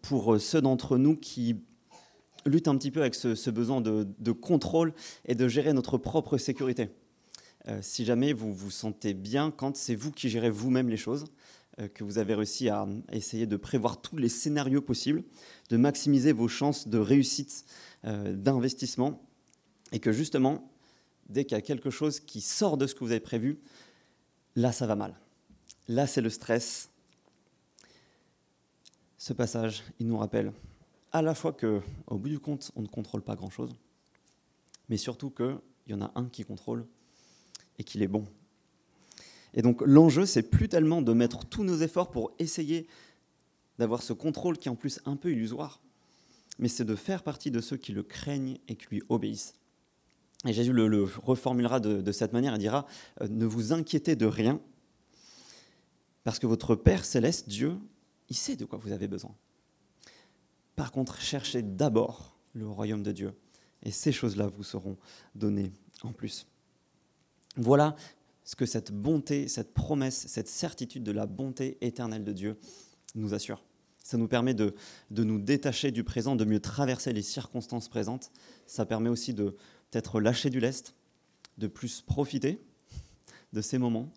pour 0.03 0.35
euh, 0.35 0.38
ceux 0.38 0.61
d'entre 0.61 0.99
nous 0.99 1.16
qui 1.16 1.57
luttent 2.45 2.69
un 2.69 2.77
petit 2.77 2.90
peu 2.90 3.01
avec 3.01 3.14
ce, 3.14 3.51
besoin 3.51 3.81
de, 3.81 4.33
contrôle 4.33 4.92
et 5.25 5.35
de 5.35 5.49
gérer 5.49 5.73
notre 5.73 5.99
propre 5.99 6.38
sécurité. 6.38 6.90
Euh, 7.69 7.81
si 7.83 8.05
jamais 8.05 8.33
vous 8.33 8.53
vous 8.53 8.71
sentez 8.71 9.14
bien 9.14 9.51
quand 9.51 9.77
c'est 9.77 9.97
vous 9.97 10.12
qui 10.12 10.29
gérez 10.29 10.51
vous-même 10.51 10.88
les 10.88 10.97
choses, 10.97 11.25
euh, 11.81 11.88
que 11.88 12.05
vous 12.05 12.19
avez 12.19 12.35
réussi 12.35 12.69
à 12.69 12.87
essayer 13.11 13.47
de 13.47 13.57
prévoir 13.57 14.01
tous 14.01 14.16
les 14.16 14.29
scénarios 14.29 14.81
possibles, 14.81 15.25
de 15.71 15.77
maximiser 15.77 16.33
vos 16.33 16.49
chances 16.49 16.88
de 16.88 16.99
réussite 16.99 17.64
d'investissement, 18.05 19.21
et 19.90 19.99
que 19.99 20.12
justement, 20.12 20.71
dès 21.29 21.45
qu'il 21.45 21.57
y 21.57 21.59
a 21.59 21.62
quelque 21.62 21.90
chose 21.90 22.21
qui 22.21 22.40
sort 22.40 22.77
de 22.77 22.87
ce 22.87 22.95
que 22.95 23.01
vous 23.01 23.11
avez 23.11 23.19
prévu, 23.19 23.59
là, 24.55 24.71
ça 24.71 24.87
va 24.87 24.95
mal. 24.95 25.19
Là, 25.88 26.07
c'est 26.07 26.21
le 26.21 26.31
stress, 26.31 26.90
ce 29.18 29.33
passage, 29.33 29.83
il 29.98 30.07
nous 30.07 30.18
rappelle 30.18 30.52
à 31.12 31.22
la 31.22 31.35
fois 31.35 31.52
que, 31.52 31.81
au 32.07 32.18
bout 32.18 32.29
du 32.29 32.38
compte, 32.38 32.72
on 32.76 32.83
ne 32.83 32.87
contrôle 32.87 33.22
pas 33.22 33.37
grand-chose, 33.37 33.74
mais 34.88 34.96
surtout 34.96 35.31
qu'il 35.31 35.59
y 35.88 35.94
en 35.94 36.02
a 36.02 36.12
un 36.14 36.26
qui 36.26 36.44
contrôle 36.44 36.87
et 37.79 37.85
qu'il 37.85 38.02
est 38.02 38.09
bon. 38.09 38.26
Et 39.55 39.62
donc 39.62 39.81
l'enjeu, 39.81 40.26
c'est 40.26 40.42
plus 40.42 40.68
tellement 40.68 41.00
de 41.00 41.12
mettre 41.12 41.46
tous 41.46 41.64
nos 41.64 41.79
efforts 41.79 42.11
pour 42.11 42.33
essayer 42.38 42.87
d'avoir 43.79 44.02
ce 44.02 44.12
contrôle 44.12 44.59
qui 44.59 44.68
est 44.68 44.70
en 44.70 44.76
plus 44.76 45.00
un 45.07 45.16
peu 45.16 45.33
illusoire, 45.33 45.81
mais 46.59 46.68
c'est 46.68 46.85
de 46.85 46.94
faire 46.94 47.22
partie 47.22 47.50
de 47.50 47.61
ceux 47.61 47.76
qui 47.76 47.92
le 47.92 48.02
craignent 48.02 48.59
et 48.68 48.76
qui 48.76 48.87
lui 48.90 49.02
obéissent. 49.09 49.55
Et 50.46 50.52
Jésus 50.52 50.72
le, 50.72 51.05
reformulera 51.05 51.81
de, 51.81 52.02
de, 52.02 52.12
cette 52.12 52.33
manière, 52.33 52.55
il 52.55 52.59
dira, 52.59 52.87
euh, 53.22 53.29
ne 53.29 53.46
vous 53.46 53.72
inquiétez 53.72 54.16
de 54.16 54.26
rien, 54.26 54.61
parce 56.24 56.38
que 56.38 56.46
votre 56.46 56.74
Père 56.74 57.05
céleste, 57.05 57.48
Dieu, 57.48 57.79
il 58.29 58.37
sait 58.37 58.57
de 58.57 58.65
quoi 58.65 58.79
vous 58.79 58.93
avez 58.93 59.09
besoin. 59.09 59.35
Par 60.75 60.93
contre, 60.93 61.21
cherchez 61.21 61.62
d'abord 61.62 62.37
le 62.53 62.69
royaume 62.69 63.03
de 63.03 63.12
Dieu, 63.12 63.35
et 63.83 63.91
ces 63.91 64.12
choses-là 64.12 64.47
vous 64.47 64.65
seront 64.65 64.97
données 65.35 65.73
en 66.03 66.12
plus. 66.12 66.47
Voilà 67.57 67.97
ce 68.45 68.57
que 68.57 68.67
cette 68.67 68.93
bonté, 68.93 69.49
cette 69.49 69.75
promesse, 69.75 70.27
cette 70.29 70.49
certitude 70.49 71.03
de 71.03 71.12
la 71.12 71.27
bonté 71.27 71.79
éternelle 71.81 72.25
de 72.25 72.33
Dieu 72.33 72.59
nous 73.15 73.35
assure. 73.35 73.65
Ça 74.03 74.17
nous 74.19 74.29
permet 74.29 74.55
de, 74.55 74.75
de 75.11 75.25
nous 75.25 75.41
détacher 75.41 75.91
du 75.91 76.05
présent, 76.05 76.37
de 76.37 76.45
mieux 76.45 76.61
traverser 76.61 77.12
les 77.12 77.23
circonstances 77.23 77.89
présentes. 77.89 78.31
Ça 78.67 78.87
permet 78.87 79.09
aussi 79.09 79.35
de 79.35 79.57
peut-être 79.91 80.21
du 80.49 80.61
lest, 80.61 80.95
de 81.59 81.67
plus 81.67 82.03
profiter 82.03 82.61
de 83.53 83.61
ces 83.61 83.79
moments, 83.79 84.12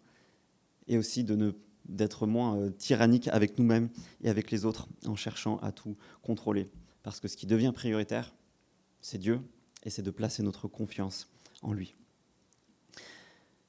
et 0.87 0.97
aussi 0.97 1.23
de 1.23 1.35
ne 1.35 1.51
d'être 1.89 2.27
moins 2.27 2.57
euh, 2.57 2.69
tyrannique 2.69 3.27
avec 3.29 3.57
nous-mêmes 3.57 3.89
et 4.23 4.29
avec 4.29 4.51
les 4.51 4.65
autres 4.65 4.87
en 5.05 5.15
cherchant 5.15 5.57
à 5.57 5.71
tout 5.71 5.97
contrôler. 6.21 6.67
Parce 7.03 7.19
que 7.19 7.27
ce 7.27 7.35
qui 7.35 7.47
devient 7.47 7.71
prioritaire, 7.73 8.33
c'est 9.01 9.17
Dieu 9.17 9.41
et 9.83 9.89
c'est 9.89 10.01
de 10.01 10.11
placer 10.11 10.43
notre 10.43 10.67
confiance 10.67 11.27
en 11.61 11.73
lui. 11.73 11.95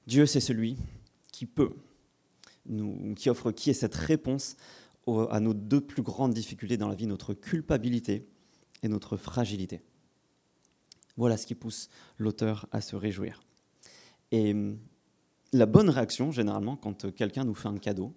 Dieu, 0.06 0.26
c'est 0.26 0.40
celui 0.40 0.76
qui 1.32 1.46
peut, 1.46 1.72
nous, 2.66 3.14
qui 3.14 3.30
offre, 3.30 3.52
qui 3.52 3.70
est 3.70 3.74
cette 3.74 3.94
réponse 3.94 4.56
à 5.30 5.40
nos 5.40 5.54
deux 5.54 5.80
plus 5.80 6.02
grandes 6.02 6.34
difficultés 6.34 6.76
dans 6.76 6.88
la 6.88 6.94
vie, 6.94 7.06
notre 7.06 7.34
culpabilité 7.34 8.28
et 8.82 8.88
notre 8.88 9.16
fragilité. 9.16 9.80
Voilà 11.16 11.36
ce 11.36 11.46
qui 11.46 11.54
pousse 11.54 11.88
l'auteur 12.18 12.66
à 12.70 12.80
se 12.80 12.96
réjouir. 12.96 13.42
Et 14.30 14.54
la 15.52 15.66
bonne 15.66 15.90
réaction, 15.90 16.30
généralement, 16.30 16.76
quand 16.76 17.12
quelqu'un 17.14 17.44
nous 17.44 17.54
fait 17.54 17.68
un 17.68 17.78
cadeau, 17.78 18.14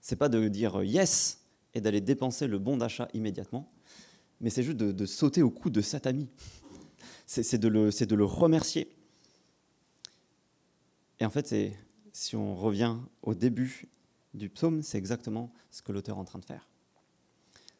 c'est 0.00 0.16
pas 0.16 0.28
de 0.28 0.48
dire 0.48 0.82
yes 0.82 1.40
et 1.74 1.80
d'aller 1.80 2.00
dépenser 2.00 2.46
le 2.46 2.58
bon 2.58 2.76
d'achat 2.76 3.08
immédiatement, 3.14 3.72
mais 4.40 4.50
c'est 4.50 4.62
juste 4.62 4.78
de, 4.78 5.06
sauter 5.06 5.42
au 5.42 5.50
cou 5.50 5.70
de 5.70 5.80
cet 5.80 6.06
ami. 6.06 6.28
C'est 7.26 7.58
de, 7.58 7.68
de, 7.68 8.14
le 8.14 8.24
remercier. 8.24 8.90
Et 11.20 11.24
en 11.24 11.30
fait, 11.30 11.54
si 12.12 12.36
on 12.36 12.56
revient 12.56 12.96
au 13.22 13.34
début 13.34 13.88
du 14.34 14.48
psaume, 14.48 14.82
c'est 14.82 14.98
exactement 14.98 15.52
ce 15.70 15.82
que 15.82 15.92
l'auteur 15.92 16.16
est 16.16 16.20
en 16.20 16.24
train 16.24 16.38
de 16.38 16.44
faire. 16.44 16.68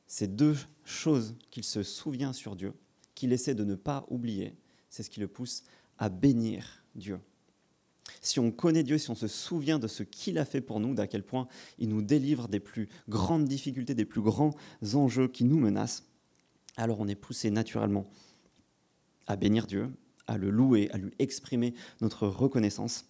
Ces 0.07 0.29
deux 0.29 0.57
choses 0.85 1.37
qu'il 1.51 1.65
se 1.65 1.83
souvient 1.83 2.33
sur 2.33 2.55
Dieu, 2.55 2.75
qu'il 3.15 3.33
essaie 3.33 3.55
de 3.55 3.65
ne 3.65 3.75
pas 3.75 4.07
oublier, 4.09 4.55
c'est 4.89 5.03
ce 5.03 5.11
qui 5.11 5.21
le 5.21 5.29
pousse 5.29 5.65
à 5.99 6.09
bénir 6.09 6.85
Dieu 6.95 7.19
si 8.21 8.39
on 8.39 8.51
connaît 8.51 8.83
Dieu, 8.83 8.99
si 8.99 9.11
on 9.11 9.15
se 9.15 9.29
souvient 9.29 9.79
de 9.79 9.87
ce 9.87 10.03
qu'il 10.03 10.39
a 10.39 10.45
fait 10.45 10.61
pour 10.61 10.81
nous, 10.81 10.95
d'à 10.95 11.07
quel 11.07 11.23
point 11.23 11.49
il 11.79 11.89
nous 11.89 12.03
délivre 12.03 12.49
des 12.49 12.61
plus 12.61 12.89
grandes 13.09 13.47
difficultés, 13.47 13.95
des 13.95 14.05
plus 14.05 14.21
grands 14.21 14.55
enjeux 14.95 15.29
qui 15.29 15.45
nous 15.45 15.59
menacent, 15.59 16.05
alors 16.77 17.01
on 17.01 17.09
est 17.09 17.15
poussé 17.15 17.51
naturellement 17.51 18.07
à 19.27 19.37
bénir 19.37 19.67
Dieu, 19.67 19.91
à 20.27 20.37
le 20.37 20.51
louer, 20.51 20.91
à 20.93 20.99
lui 20.99 21.13
exprimer 21.19 21.75
notre 22.01 22.27
reconnaissance. 22.27 23.07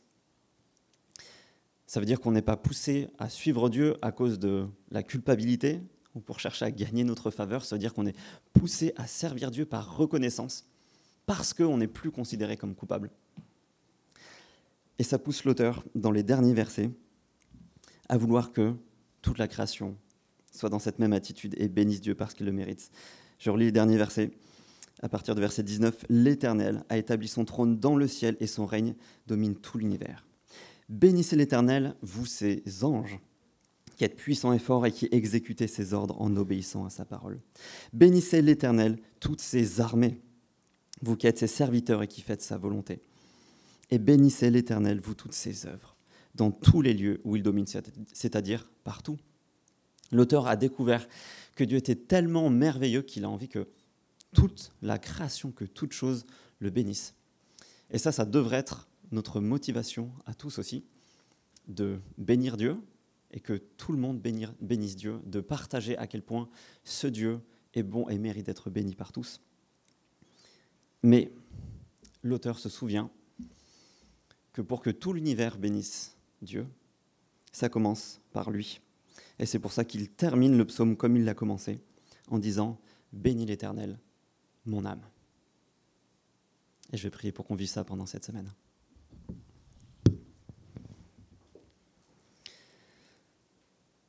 Ça 1.86 1.98
veut 1.98 2.06
dire 2.06 2.20
qu'on 2.20 2.32
n'est 2.32 2.42
pas 2.42 2.56
poussé 2.56 3.08
à 3.18 3.28
suivre 3.28 3.68
Dieu 3.68 3.96
à 4.00 4.12
cause 4.12 4.38
de 4.38 4.66
la 4.90 5.02
culpabilité 5.02 5.80
ou 6.14 6.20
pour 6.20 6.38
chercher 6.38 6.66
à 6.66 6.70
gagner 6.70 7.04
notre 7.04 7.30
faveur. 7.30 7.64
Ça 7.64 7.76
veut 7.76 7.80
dire 7.80 7.94
qu'on 7.94 8.06
est 8.06 8.16
poussé 8.52 8.92
à 8.96 9.06
servir 9.06 9.50
Dieu 9.50 9.66
par 9.66 9.96
reconnaissance 9.96 10.66
parce 11.26 11.52
qu'on 11.52 11.78
n'est 11.78 11.88
plus 11.88 12.10
considéré 12.10 12.56
comme 12.56 12.74
coupable. 12.74 13.10
Et 15.00 15.02
ça 15.02 15.18
pousse 15.18 15.44
l'auteur, 15.44 15.82
dans 15.94 16.10
les 16.10 16.22
derniers 16.22 16.52
versets, 16.52 16.90
à 18.10 18.18
vouloir 18.18 18.52
que 18.52 18.74
toute 19.22 19.38
la 19.38 19.48
création 19.48 19.96
soit 20.52 20.68
dans 20.68 20.78
cette 20.78 20.98
même 20.98 21.14
attitude 21.14 21.54
et 21.56 21.68
bénisse 21.68 22.02
Dieu 22.02 22.14
parce 22.14 22.34
qu'il 22.34 22.44
le 22.44 22.52
mérite. 22.52 22.90
Je 23.38 23.48
relis 23.48 23.64
les 23.64 23.72
derniers 23.72 23.96
versets. 23.96 24.30
À 25.00 25.08
partir 25.08 25.34
de 25.34 25.40
verset 25.40 25.62
19, 25.62 26.04
l'Éternel 26.10 26.84
a 26.90 26.98
établi 26.98 27.28
son 27.28 27.46
trône 27.46 27.80
dans 27.80 27.96
le 27.96 28.06
ciel 28.06 28.36
et 28.40 28.46
son 28.46 28.66
règne 28.66 28.94
domine 29.26 29.54
tout 29.54 29.78
l'univers. 29.78 30.26
Bénissez 30.90 31.34
l'Éternel, 31.34 31.94
vous 32.02 32.26
ses 32.26 32.62
anges, 32.84 33.20
qui 33.96 34.04
êtes 34.04 34.16
puissants 34.16 34.52
et 34.52 34.58
forts 34.58 34.84
et 34.84 34.92
qui 34.92 35.08
exécutez 35.12 35.66
ses 35.66 35.94
ordres 35.94 36.20
en 36.20 36.36
obéissant 36.36 36.84
à 36.84 36.90
sa 36.90 37.06
parole. 37.06 37.40
Bénissez 37.94 38.42
l'Éternel, 38.42 38.98
toutes 39.18 39.40
ses 39.40 39.80
armées, 39.80 40.20
vous 41.00 41.16
qui 41.16 41.26
êtes 41.26 41.38
ses 41.38 41.46
serviteurs 41.46 42.02
et 42.02 42.06
qui 42.06 42.20
faites 42.20 42.42
sa 42.42 42.58
volonté. 42.58 43.00
Et 43.90 43.98
bénissez 43.98 44.50
l'Éternel, 44.50 45.00
vous 45.00 45.14
toutes 45.14 45.32
ses 45.32 45.66
œuvres, 45.66 45.96
dans 46.34 46.50
tous 46.50 46.82
les 46.82 46.94
lieux 46.94 47.20
où 47.24 47.36
il 47.36 47.42
domine, 47.42 47.66
c'est-à-dire 48.12 48.70
partout. 48.84 49.18
L'auteur 50.12 50.46
a 50.46 50.56
découvert 50.56 51.06
que 51.54 51.64
Dieu 51.64 51.78
était 51.78 51.96
tellement 51.96 52.50
merveilleux 52.50 53.02
qu'il 53.02 53.24
a 53.24 53.28
envie 53.28 53.48
que 53.48 53.68
toute 54.32 54.72
la 54.82 54.98
création, 54.98 55.50
que 55.50 55.64
toute 55.64 55.92
chose 55.92 56.24
le 56.60 56.70
bénisse. 56.70 57.14
Et 57.90 57.98
ça, 57.98 58.12
ça 58.12 58.24
devrait 58.24 58.58
être 58.58 58.88
notre 59.10 59.40
motivation 59.40 60.12
à 60.26 60.34
tous 60.34 60.58
aussi, 60.58 60.84
de 61.68 62.00
bénir 62.18 62.56
Dieu 62.56 62.76
et 63.32 63.40
que 63.40 63.54
tout 63.54 63.92
le 63.92 63.98
monde 63.98 64.20
bénisse 64.20 64.96
Dieu, 64.96 65.20
de 65.24 65.40
partager 65.40 65.96
à 65.98 66.06
quel 66.06 66.22
point 66.22 66.48
ce 66.84 67.06
Dieu 67.06 67.40
est 67.74 67.82
bon 67.82 68.08
et 68.08 68.18
mérite 68.18 68.46
d'être 68.46 68.70
béni 68.70 68.94
par 68.94 69.12
tous. 69.12 69.40
Mais 71.02 71.32
l'auteur 72.22 72.58
se 72.58 72.68
souvient 72.68 73.10
que 74.52 74.62
pour 74.62 74.80
que 74.80 74.90
tout 74.90 75.12
l'univers 75.12 75.58
bénisse 75.58 76.16
Dieu, 76.42 76.66
ça 77.52 77.68
commence 77.68 78.20
par 78.32 78.50
lui. 78.50 78.80
Et 79.38 79.46
c'est 79.46 79.58
pour 79.58 79.72
ça 79.72 79.84
qu'il 79.84 80.08
termine 80.10 80.56
le 80.56 80.66
psaume 80.66 80.96
comme 80.96 81.16
il 81.16 81.24
l'a 81.24 81.34
commencé, 81.34 81.80
en 82.28 82.38
disant 82.38 82.78
Bénis 83.12 83.46
l'Éternel, 83.46 83.98
mon 84.66 84.84
âme. 84.84 85.02
Et 86.92 86.96
je 86.96 87.02
vais 87.04 87.10
prier 87.10 87.32
pour 87.32 87.46
qu'on 87.46 87.54
vive 87.54 87.68
ça 87.68 87.84
pendant 87.84 88.06
cette 88.06 88.24
semaine. 88.24 88.52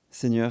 Seigneur, 0.09 0.49